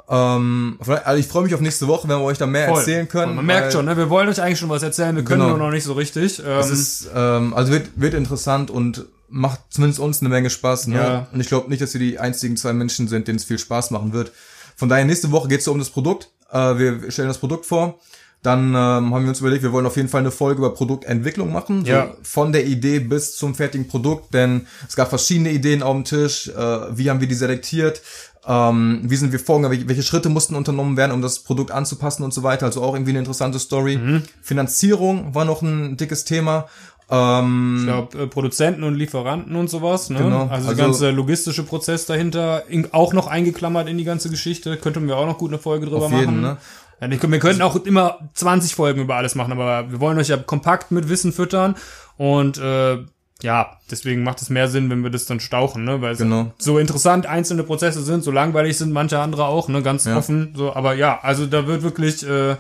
Ähm, 0.08 0.78
also 0.86 1.20
ich 1.20 1.28
freue 1.28 1.44
mich 1.44 1.56
auf 1.56 1.62
nächste 1.62 1.88
Woche, 1.88 2.08
wenn 2.08 2.18
wir 2.20 2.24
euch 2.24 2.38
da 2.38 2.46
mehr 2.46 2.70
Voll. 2.70 2.78
erzählen 2.80 3.08
können. 3.08 3.32
Und 3.32 3.36
man 3.38 3.46
merkt 3.46 3.74
schon, 3.74 3.86
ne, 3.86 3.98
wir 3.98 4.10
wollen 4.10 4.30
euch 4.30 4.42
eigentlich 4.42 4.60
schon 4.60 4.70
was 4.70 4.84
erzählen, 4.84 5.16
wir 5.16 5.24
können 5.24 5.42
Genau. 5.42 5.58
nur 5.58 5.66
noch 5.68 5.74
nicht 5.74 5.84
so 5.84 5.94
richtig. 5.94 6.40
Ähm, 6.40 6.60
Es 6.60 6.70
ist, 6.70 7.10
ähm, 7.16 7.54
also 7.54 7.72
wird, 7.72 7.90
wird 7.96 8.14
interessant 8.14 8.70
und 8.70 9.06
macht 9.30 9.62
zumindest 9.70 10.00
uns 10.00 10.20
eine 10.22 10.30
Menge 10.30 10.50
Spaß. 10.52 10.88
Ne? 10.88 10.96
Ja. 10.98 11.28
Und 11.34 11.40
ich 11.42 11.48
glaube 11.48 11.70
nicht, 11.70 11.82
dass 11.82 11.94
wir 11.94 12.00
die 12.00 12.20
einzigen 12.20 12.56
zwei 12.56 12.74
Menschen 12.74 13.08
sind, 13.08 13.28
denen 13.28 13.38
es 13.40 13.44
viel 13.46 13.58
Spaß 13.58 13.90
machen 13.92 14.14
wird. 14.14 14.32
Von 14.76 14.90
daher, 14.90 15.06
nächste 15.06 15.32
Woche 15.32 15.48
geht 15.48 15.60
es 15.60 15.66
so 15.66 15.72
um 15.72 15.80
das 15.80 15.90
Produkt. 15.90 16.30
Äh, 16.52 16.78
wir 16.78 17.12
stellen 17.12 17.28
das 17.28 17.40
Produkt 17.40 17.66
vor. 17.66 18.00
Dann 18.46 18.70
ähm, 18.70 18.76
haben 18.76 19.24
wir 19.24 19.30
uns 19.30 19.40
überlegt, 19.40 19.64
wir 19.64 19.72
wollen 19.72 19.86
auf 19.88 19.96
jeden 19.98 20.08
Fall 20.10 20.20
eine 20.22 20.30
Folge 20.32 20.60
über 20.60 20.74
Produktentwicklung 20.74 21.52
machen. 21.52 21.84
So 21.84 21.92
Ja. 21.92 22.14
Von 22.22 22.52
der 22.52 22.66
Idee 22.68 23.00
bis 23.00 23.36
zum 23.36 23.56
fertigen 23.56 23.88
Produkt. 23.88 24.34
Denn 24.34 24.68
es 24.88 24.96
gab 24.96 25.10
verschiedene 25.10 25.50
Ideen 25.52 25.82
auf 25.82 25.94
dem 25.96 26.04
Tisch. 26.04 26.48
Äh, 26.50 26.54
wie 26.98 27.10
haben 27.10 27.20
wir 27.22 27.28
die 27.28 27.34
selektiert? 27.36 28.02
Ähm, 28.48 29.02
wie 29.06 29.16
sind 29.16 29.32
wir 29.32 29.40
vorgegangen? 29.40 29.88
Welche, 29.90 30.04
Schritte 30.04 30.30
mussten 30.30 30.54
unternommen 30.54 30.96
werden, 30.98 31.12
um 31.12 31.24
das 31.24 31.40
Produkt 31.40 31.72
anzupassen 31.72 32.22
und 32.24 32.34
so 32.34 32.44
weiter? 32.44 32.68
Also 32.68 32.84
auch 32.84 32.94
irgendwie 32.94 33.10
eine 33.12 33.20
interessante 33.20 33.58
Story. 33.58 33.98
Mhm. 33.98 34.22
Finanzierung 34.44 35.34
war 35.34 35.46
noch 35.46 35.64
ein 35.64 35.98
dickes 35.98 36.26
Thema. 36.26 36.68
Ähm, 37.10 37.76
Ich 37.80 37.84
glaube, 37.86 38.24
äh, 38.24 38.28
Produzenten 38.28 38.84
und 38.84 38.96
Lieferanten 38.96 39.56
und 39.56 39.70
sowas, 39.70 40.10
ne? 40.10 40.18
Genau. 40.20 40.42
Also, 40.44 40.54
Also- 40.54 40.68
der 40.74 40.86
ganze 40.86 41.12
logistische 41.12 41.64
Prozess 41.64 42.06
dahinter, 42.08 42.64
in, 42.68 42.94
auch 42.94 43.14
noch 43.14 43.28
eingeklammert 43.28 43.88
in 43.88 43.98
die 43.98 44.04
ganze 44.04 44.30
Geschichte. 44.30 44.78
Könnten 44.78 45.08
wir 45.08 45.18
auch 45.18 45.28
noch 45.28 45.38
gut 45.38 45.52
eine 45.52 45.60
Folge 45.60 45.86
drüber 45.86 46.06
Auf 46.08 46.12
jeden, 46.12 46.42
machen. 46.42 46.42
ne? 46.42 46.58
Wir 47.00 47.40
könnten 47.40 47.62
auch 47.62 47.76
immer 47.86 48.20
20 48.34 48.74
Folgen 48.76 49.02
über 49.02 49.16
alles 49.16 49.36
machen, 49.36 49.52
aber 49.52 49.92
wir 49.92 50.00
wollen 50.00 50.18
euch 50.18 50.30
ja 50.30 50.38
kompakt 50.38 50.92
mit 50.92 51.10
Wissen 51.10 51.34
füttern 51.34 51.76
und 52.18 52.58
äh, 52.58 52.98
ja, 53.42 53.78
deswegen 53.92 54.24
macht 54.24 54.42
es 54.42 54.50
mehr 54.50 54.70
Sinn, 54.70 54.90
wenn 54.90 55.04
wir 55.04 55.10
das 55.10 55.26
dann 55.26 55.42
stauchen, 55.42 55.84
ne? 55.84 56.02
Weil 56.02 56.16
Genau. 56.16 56.54
so, 56.58 56.74
so 56.74 56.80
interessant 56.80 57.26
einzelne 57.26 57.64
Prozesse 57.64 58.02
sind, 58.02 58.24
so 58.24 58.32
langweilig 58.32 58.78
sind 58.78 58.94
manche 58.94 59.20
andere 59.20 59.46
auch, 59.46 59.68
ne? 59.68 59.82
Ganz 59.84 60.06
Ja. 60.06 60.18
offen, 60.18 60.54
so, 60.56 60.74
aber 60.74 60.94
ja, 60.94 61.20
also 61.22 61.46
da 61.46 61.68
wird 61.68 61.84
wirklich 61.84 62.26
äh, 62.28 62.56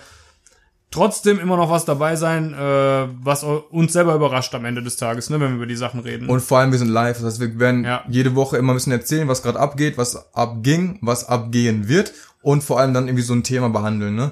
trotzdem 0.91 1.39
immer 1.39 1.57
noch 1.57 1.69
was 1.69 1.85
dabei 1.85 2.15
sein, 2.15 2.53
äh, 2.53 3.07
was 3.21 3.43
uns 3.43 3.93
selber 3.93 4.15
überrascht 4.15 4.53
am 4.55 4.65
Ende 4.65 4.81
des 4.83 4.97
Tages, 4.97 5.29
ne, 5.29 5.39
wenn 5.39 5.49
wir 5.49 5.55
über 5.57 5.65
die 5.65 5.75
Sachen 5.75 5.99
reden. 6.01 6.27
Und 6.29 6.41
vor 6.41 6.59
allem, 6.59 6.71
wir 6.71 6.79
sind 6.79 6.89
live. 6.89 7.17
Das 7.17 7.25
heißt, 7.25 7.39
wir 7.39 7.59
werden 7.59 7.83
Ja. 7.83 8.03
jede 8.07 8.35
Woche 8.35 8.57
immer 8.57 8.73
ein 8.73 8.75
bisschen 8.75 8.93
erzählen, 8.93 9.27
was 9.27 9.41
gerade 9.43 9.59
abgeht, 9.59 9.97
was 9.97 10.33
abging, 10.35 10.99
was 11.01 11.27
abgehen 11.27 11.87
wird 11.87 12.13
und 12.45 12.63
vor 12.63 12.79
allem 12.79 12.93
dann 12.93 13.07
irgendwie 13.07 13.23
so 13.23 13.33
ein 13.33 13.41
Thema 13.43 13.69
behandeln. 13.69 14.15
Ne? 14.15 14.31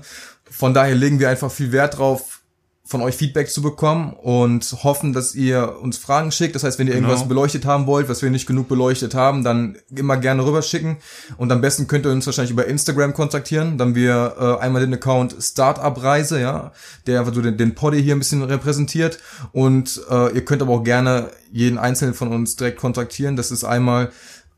Von 0.50 0.76
daher 0.76 0.94
legen 0.94 1.20
wir 1.20 1.30
einfach 1.30 1.52
viel 1.52 1.72
Wert 1.72 1.98
drauf, 1.98 2.42
von 2.86 3.02
euch 3.02 3.16
Feedback 3.16 3.50
zu 3.50 3.64
bekommen 3.64 4.14
und 4.14 4.84
hoffen, 4.84 5.14
dass 5.14 5.34
ihr 5.34 5.78
uns 5.82 5.98
Fragen 5.98 6.32
schickt. 6.32 6.54
Das 6.54 6.64
heißt, 6.64 6.78
wenn 6.78 6.88
ihr 6.88 6.94
irgendwas 6.94 7.22
Genau. 7.22 7.30
beleuchtet 7.30 7.66
haben 7.66 7.88
wollt, 7.88 8.10
was 8.10 8.22
wir 8.22 8.30
nicht 8.30 8.46
genug 8.46 8.68
beleuchtet 8.68 9.16
haben, 9.16 9.44
dann 9.44 9.78
immer 9.96 10.18
gerne 10.18 10.46
rüberschicken. 10.46 10.98
Und 11.38 11.52
am 11.52 11.62
besten 11.62 11.88
könnt 11.88 12.06
ihr 12.06 12.12
uns 12.12 12.26
wahrscheinlich 12.28 12.52
über 12.52 12.68
Instagram 12.68 13.14
kontaktieren. 13.14 13.80
Dann 13.80 13.96
wir 13.96 14.36
äh, 14.40 14.62
einmal 14.64 14.82
den 14.82 14.94
Account 14.94 15.36
Startup 15.40 16.04
Reise, 16.04 16.40
ja, 16.40 16.72
der 17.08 17.22
einfach 17.22 17.34
so 17.34 17.42
den, 17.42 17.58
den 17.58 17.74
Poddy 17.74 18.04
hier 18.04 18.14
ein 18.14 18.20
bisschen 18.20 18.44
repräsentiert. 18.44 19.18
Und 19.54 20.02
äh, 20.12 20.36
ihr 20.36 20.46
könnt 20.46 20.62
aber 20.62 20.74
auch 20.74 20.84
gerne 20.84 21.32
jeden 21.52 21.80
einzelnen 21.80 22.14
von 22.14 22.32
uns 22.32 22.58
direkt 22.58 22.78
kontaktieren. 22.80 23.38
Das 23.38 23.50
ist 23.50 23.64
einmal 23.64 24.12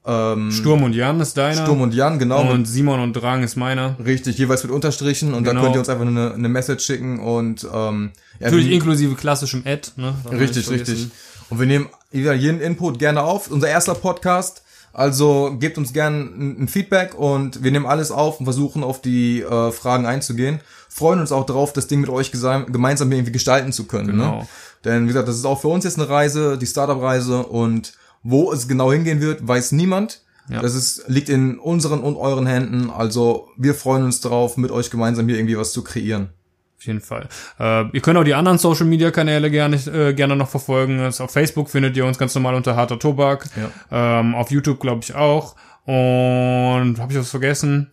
ähm, 0.05 0.51
Sturm 0.51 0.83
und 0.83 0.93
Jan 0.93 1.19
ist 1.19 1.35
deiner. 1.37 1.63
Sturm 1.63 1.81
und 1.81 1.93
Jan, 1.93 2.19
genau. 2.19 2.51
und 2.51 2.65
Simon 2.65 2.99
und 2.99 3.13
Drang 3.13 3.43
ist 3.43 3.55
meiner. 3.55 3.95
Richtig, 4.03 4.37
jeweils 4.37 4.63
mit 4.63 4.71
Unterstrichen 4.71 5.33
und 5.33 5.45
dann 5.45 5.55
Genau. 5.55 5.63
könnt 5.63 5.75
ihr 5.75 5.79
uns 5.79 5.89
einfach 5.89 6.05
eine, 6.05 6.33
eine 6.33 6.49
Message 6.49 6.85
schicken 6.85 7.19
und 7.19 7.67
ähm, 7.73 8.11
Natürlich 8.39 8.71
inklusive 8.71 9.15
klassischem 9.15 9.63
Ad, 9.65 9.91
ne? 9.95 10.13
Richtig, 10.31 10.69
richtig. 10.69 11.07
Und 11.49 11.59
wir 11.59 11.67
nehmen 11.67 11.89
jeden 12.11 12.59
Input 12.61 12.99
gerne 12.99 13.23
auf. 13.23 13.49
Unser 13.49 13.67
erster 13.69 13.95
Podcast. 13.95 14.61
Also 14.93 15.57
gebt 15.59 15.77
uns 15.77 15.91
gerne 15.91 16.17
ein, 16.19 16.69
Feedback 16.69 17.15
und 17.19 17.61
wir 17.63 17.71
nehmen 17.71 17.85
alles 17.85 18.11
auf 18.11 18.39
und 18.39 18.45
versuchen 18.45 18.81
auf 18.81 19.01
die 19.01 19.41
äh, 19.41 19.71
Fragen 19.73 20.05
einzugehen. 20.05 20.61
Freuen 20.87 21.19
uns 21.19 21.33
auch 21.33 21.45
drauf, 21.45 21.73
das 21.73 21.87
Ding 21.87 21.99
mit 21.99 22.09
euch 22.09 22.31
gemeinsam 22.31 23.11
irgendwie 23.11 23.33
gestalten 23.33 23.73
zu 23.73 23.87
können. 23.87 24.07
Genau. 24.07 24.39
Ne? 24.39 24.47
Denn 24.85 25.03
wie 25.03 25.07
gesagt, 25.07 25.27
das 25.27 25.35
ist 25.35 25.43
auch 25.43 25.59
für 25.59 25.67
uns 25.67 25.83
jetzt 25.83 25.99
eine 25.99 26.07
Reise, 26.07 26.57
die 26.57 26.65
Startup-Reise 26.65 27.43
und 27.43 27.91
wo 28.25 28.51
es 28.51 28.67
genau 28.67 28.91
hingehen 28.91 29.21
wird, 29.21 29.47
weiß 29.47 29.71
niemand. 29.71 30.23
Ja. 30.49 30.61
Das 30.61 30.75
ist, 30.75 31.05
liegt 31.07 31.29
in 31.29 31.59
unseren 31.59 32.01
und 32.01 32.17
euren 32.17 32.47
Händen. 32.47 32.89
Also 32.89 33.49
wir 33.55 33.75
freuen 33.75 34.03
uns 34.03 34.19
drauf, 34.19 34.57
mit 34.57 34.71
euch 34.71 34.89
gemeinsam 34.89 35.27
hier 35.27 35.37
irgendwie 35.37 35.57
was 35.57 35.71
zu 35.71 35.83
kreieren. 35.83 36.29
Auf 36.77 36.85
jeden 36.85 37.01
Fall. 37.01 37.29
Äh, 37.59 37.85
ihr 37.93 38.01
könnt 38.01 38.17
auch 38.17 38.23
die 38.23 38.33
anderen 38.33 38.57
Social 38.57 38.85
Media 38.85 39.11
Kanäle 39.11 39.49
gerne, 39.49 39.75
äh, 39.75 40.13
gerne 40.13 40.35
noch 40.35 40.49
verfolgen. 40.49 40.97
Das 40.97 41.21
auf 41.21 41.31
Facebook 41.31 41.69
findet 41.69 41.95
ihr 41.97 42.05
uns 42.05 42.17
ganz 42.17 42.33
normal 42.35 42.55
unter 42.55 42.75
harter 42.75 42.99
Tobak. 42.99 43.47
Ähm, 43.91 44.35
auf 44.35 44.51
YouTube 44.51 44.79
glaube 44.79 45.01
ich 45.03 45.13
auch. 45.13 45.55
Und 45.85 46.95
habe 46.97 47.11
ich 47.11 47.19
was 47.19 47.29
vergessen? 47.29 47.91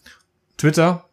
Twitter? 0.57 1.05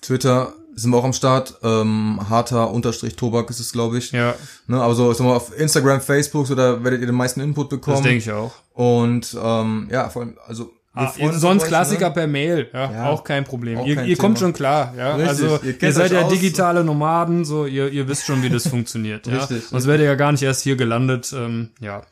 Twitter 0.00 0.54
sind 0.74 0.90
wir 0.90 0.96
auch 0.98 1.04
am 1.04 1.12
Start. 1.12 1.54
Ähm, 1.62 2.20
harter 2.28 2.70
Unterstrich 2.70 3.16
Tobak 3.16 3.50
ist 3.50 3.60
es, 3.60 3.72
glaube 3.72 3.98
ich. 3.98 4.12
Ja, 4.12 4.34
Ne, 4.66 4.82
also 4.82 5.10
ich 5.10 5.16
sag 5.18 5.26
mal, 5.26 5.36
auf 5.36 5.56
Instagram, 5.58 6.00
Facebook, 6.00 6.46
so, 6.46 6.54
da 6.54 6.82
werdet 6.84 7.00
ihr 7.00 7.06
den 7.06 7.14
meisten 7.16 7.40
Input 7.40 7.70
das 7.72 7.78
bekommen. 7.78 8.02
denke 8.02 8.18
ich 8.18 8.32
auch. 8.32 8.52
Und 8.72 9.36
ähm, 9.42 9.88
ja, 9.90 10.08
vor 10.08 10.22
allem, 10.22 10.38
also 10.46 10.70
Ah, 10.92 11.12
sonst 11.32 11.62
euch, 11.62 11.68
Klassiker 11.68 12.08
Ne? 12.08 12.14
per 12.14 12.26
Mail, 12.26 12.68
ja, 12.72 12.90
Ja, 12.92 13.08
auch 13.10 13.22
kein 13.22 13.44
Problem. 13.44 13.78
auch 13.78 13.86
ihr 13.86 13.94
kein 13.94 14.08
ihr 14.08 14.16
kommt 14.16 14.40
schon 14.40 14.52
klar, 14.52 14.92
ja. 14.98 15.14
Richtig, 15.14 15.28
also 15.28 15.60
ihr 15.62 15.80
ihr, 15.80 15.92
seid 15.92 16.10
ja 16.10 16.22
aus. 16.22 16.32
digitale 16.32 16.82
Nomaden, 16.82 17.44
so 17.44 17.64
ihr, 17.64 17.90
ihr 17.92 18.08
wisst 18.08 18.26
schon, 18.26 18.42
wie 18.42 18.50
das 18.50 18.66
funktioniert. 18.68 19.24
ja. 19.28 19.38
Richtig, 19.38 19.68
Sonst 19.68 19.86
wärt 19.86 20.00
ihr 20.00 20.06
ja 20.06 20.16
gar 20.16 20.32
nicht 20.32 20.42
erst 20.42 20.62
hier 20.62 20.74
gelandet. 20.74 21.32
Ähm, 21.32 21.70
ja, 21.80 22.02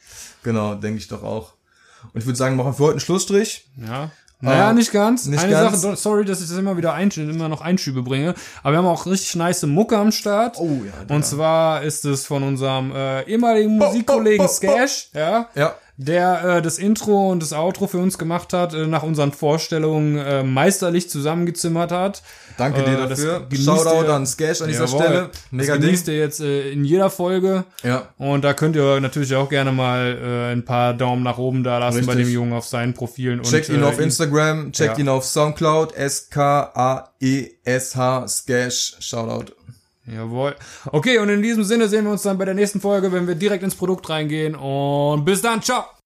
Genau, 0.44 0.76
denke 0.76 0.98
ich 0.98 1.08
doch 1.08 1.24
auch. 1.24 1.54
Und 2.14 2.20
ich 2.20 2.26
würde 2.26 2.36
sagen, 2.38 2.54
machen 2.54 2.68
wir 2.68 2.72
für 2.74 2.82
heute 2.84 2.92
einen 2.92 3.00
Schlussstrich. 3.00 3.66
ja. 3.84 4.10
Naja, 4.40 4.70
Äh, 4.70 4.74
nicht 4.74 4.92
ganz. 4.92 5.26
nicht 5.26 5.42
Eine 5.42 5.52
ganz. 5.52 5.80
Sache, 5.80 5.96
sorry, 5.96 6.24
dass 6.24 6.40
ich 6.40 6.48
das 6.48 6.56
immer 6.58 6.76
wieder 6.76 6.94
einsch 6.94 7.18
immer 7.18 7.48
noch 7.48 7.60
Einschübe 7.60 8.02
bringe. 8.02 8.34
Aber 8.62 8.72
wir 8.72 8.78
haben 8.78 8.86
auch 8.86 9.06
richtig 9.06 9.34
nice 9.34 9.64
Mucke 9.64 9.98
am 9.98 10.12
Start. 10.12 10.58
Oh 10.58 10.82
ja. 10.84 11.14
Und 11.14 11.26
zwar 11.26 11.82
ist 11.82 12.04
es 12.04 12.24
von 12.24 12.42
unserem 12.44 12.92
äh, 12.94 13.22
ehemaligen 13.22 13.76
Musikkollegen. 13.76 14.48
Skash, 14.48 15.08
ja. 15.12 15.48
Ja, 15.54 15.74
der 16.00 16.44
äh, 16.58 16.62
das 16.62 16.78
Intro 16.78 17.30
und 17.32 17.42
das 17.42 17.52
Outro 17.52 17.88
für 17.88 17.98
uns 17.98 18.18
gemacht 18.18 18.52
hat, 18.52 18.72
äh, 18.72 18.86
nach 18.86 19.02
unseren 19.02 19.32
Vorstellungen 19.32 20.16
äh, 20.16 20.44
meisterlich 20.44 21.10
zusammengezimmert 21.10 21.90
hat. 21.90 22.22
danke 22.56 22.84
dir 22.84 22.92
Äh, 23.04 23.08
dafür. 23.08 23.46
Shoutout 23.52 24.04
ihr- 24.06 24.14
an 24.14 24.24
Skash 24.24 24.62
an 24.62 24.68
dieser 24.68 24.84
Jawohl. 24.86 25.02
Stelle. 25.02 25.30
Mega 25.50 25.72
das 25.72 25.78
Ding. 25.80 25.86
genießt 25.86 26.08
ihr 26.08 26.16
jetzt 26.18 26.40
äh, 26.40 26.70
in 26.70 26.84
jeder 26.84 27.10
Folge. 27.10 27.64
Ja, 27.82 28.08
Und 28.16 28.44
da 28.44 28.54
könnt 28.54 28.76
ihr 28.76 29.00
natürlich 29.00 29.34
auch 29.34 29.48
gerne 29.48 29.72
mal 29.72 30.16
äh, 30.22 30.52
ein 30.52 30.64
paar 30.64 30.94
Daumen 30.94 31.24
nach 31.24 31.38
oben 31.38 31.64
da 31.64 31.78
lassen 31.78 32.06
bei 32.06 32.14
dem 32.14 32.28
Jungen 32.30 32.52
auf 32.52 32.66
seinen 32.66 32.94
Profilen. 32.94 33.42
checkt 33.42 33.68
und, 33.68 33.74
ihn 33.74 33.82
äh, 33.82 33.86
auf 33.86 33.98
Instagram, 33.98 34.70
checkt 34.70 34.98
ja. 34.98 35.02
ihn 35.04 35.08
auf 35.08 35.24
Soundcloud, 35.24 35.96
S-K-A-E-S-H, 37.20 38.28
Skash, 38.28 38.96
Shoutout. 39.00 39.52
Jawohl. 40.10 40.54
Okay, 40.86 41.18
und 41.18 41.28
in 41.28 41.42
diesem 41.42 41.64
Sinne 41.64 41.88
sehen 41.88 42.04
wir 42.04 42.12
uns 42.12 42.22
dann 42.22 42.38
bei 42.38 42.44
der 42.44 42.54
nächsten 42.54 42.80
Folge, 42.80 43.12
wenn 43.12 43.26
wir 43.26 43.34
direkt 43.34 43.62
ins 43.62 43.74
Produkt 43.74 44.08
reingehen. 44.08 44.54
Und 44.54 45.24
bis 45.24 45.42
dann, 45.42 45.62
ciao! 45.62 45.97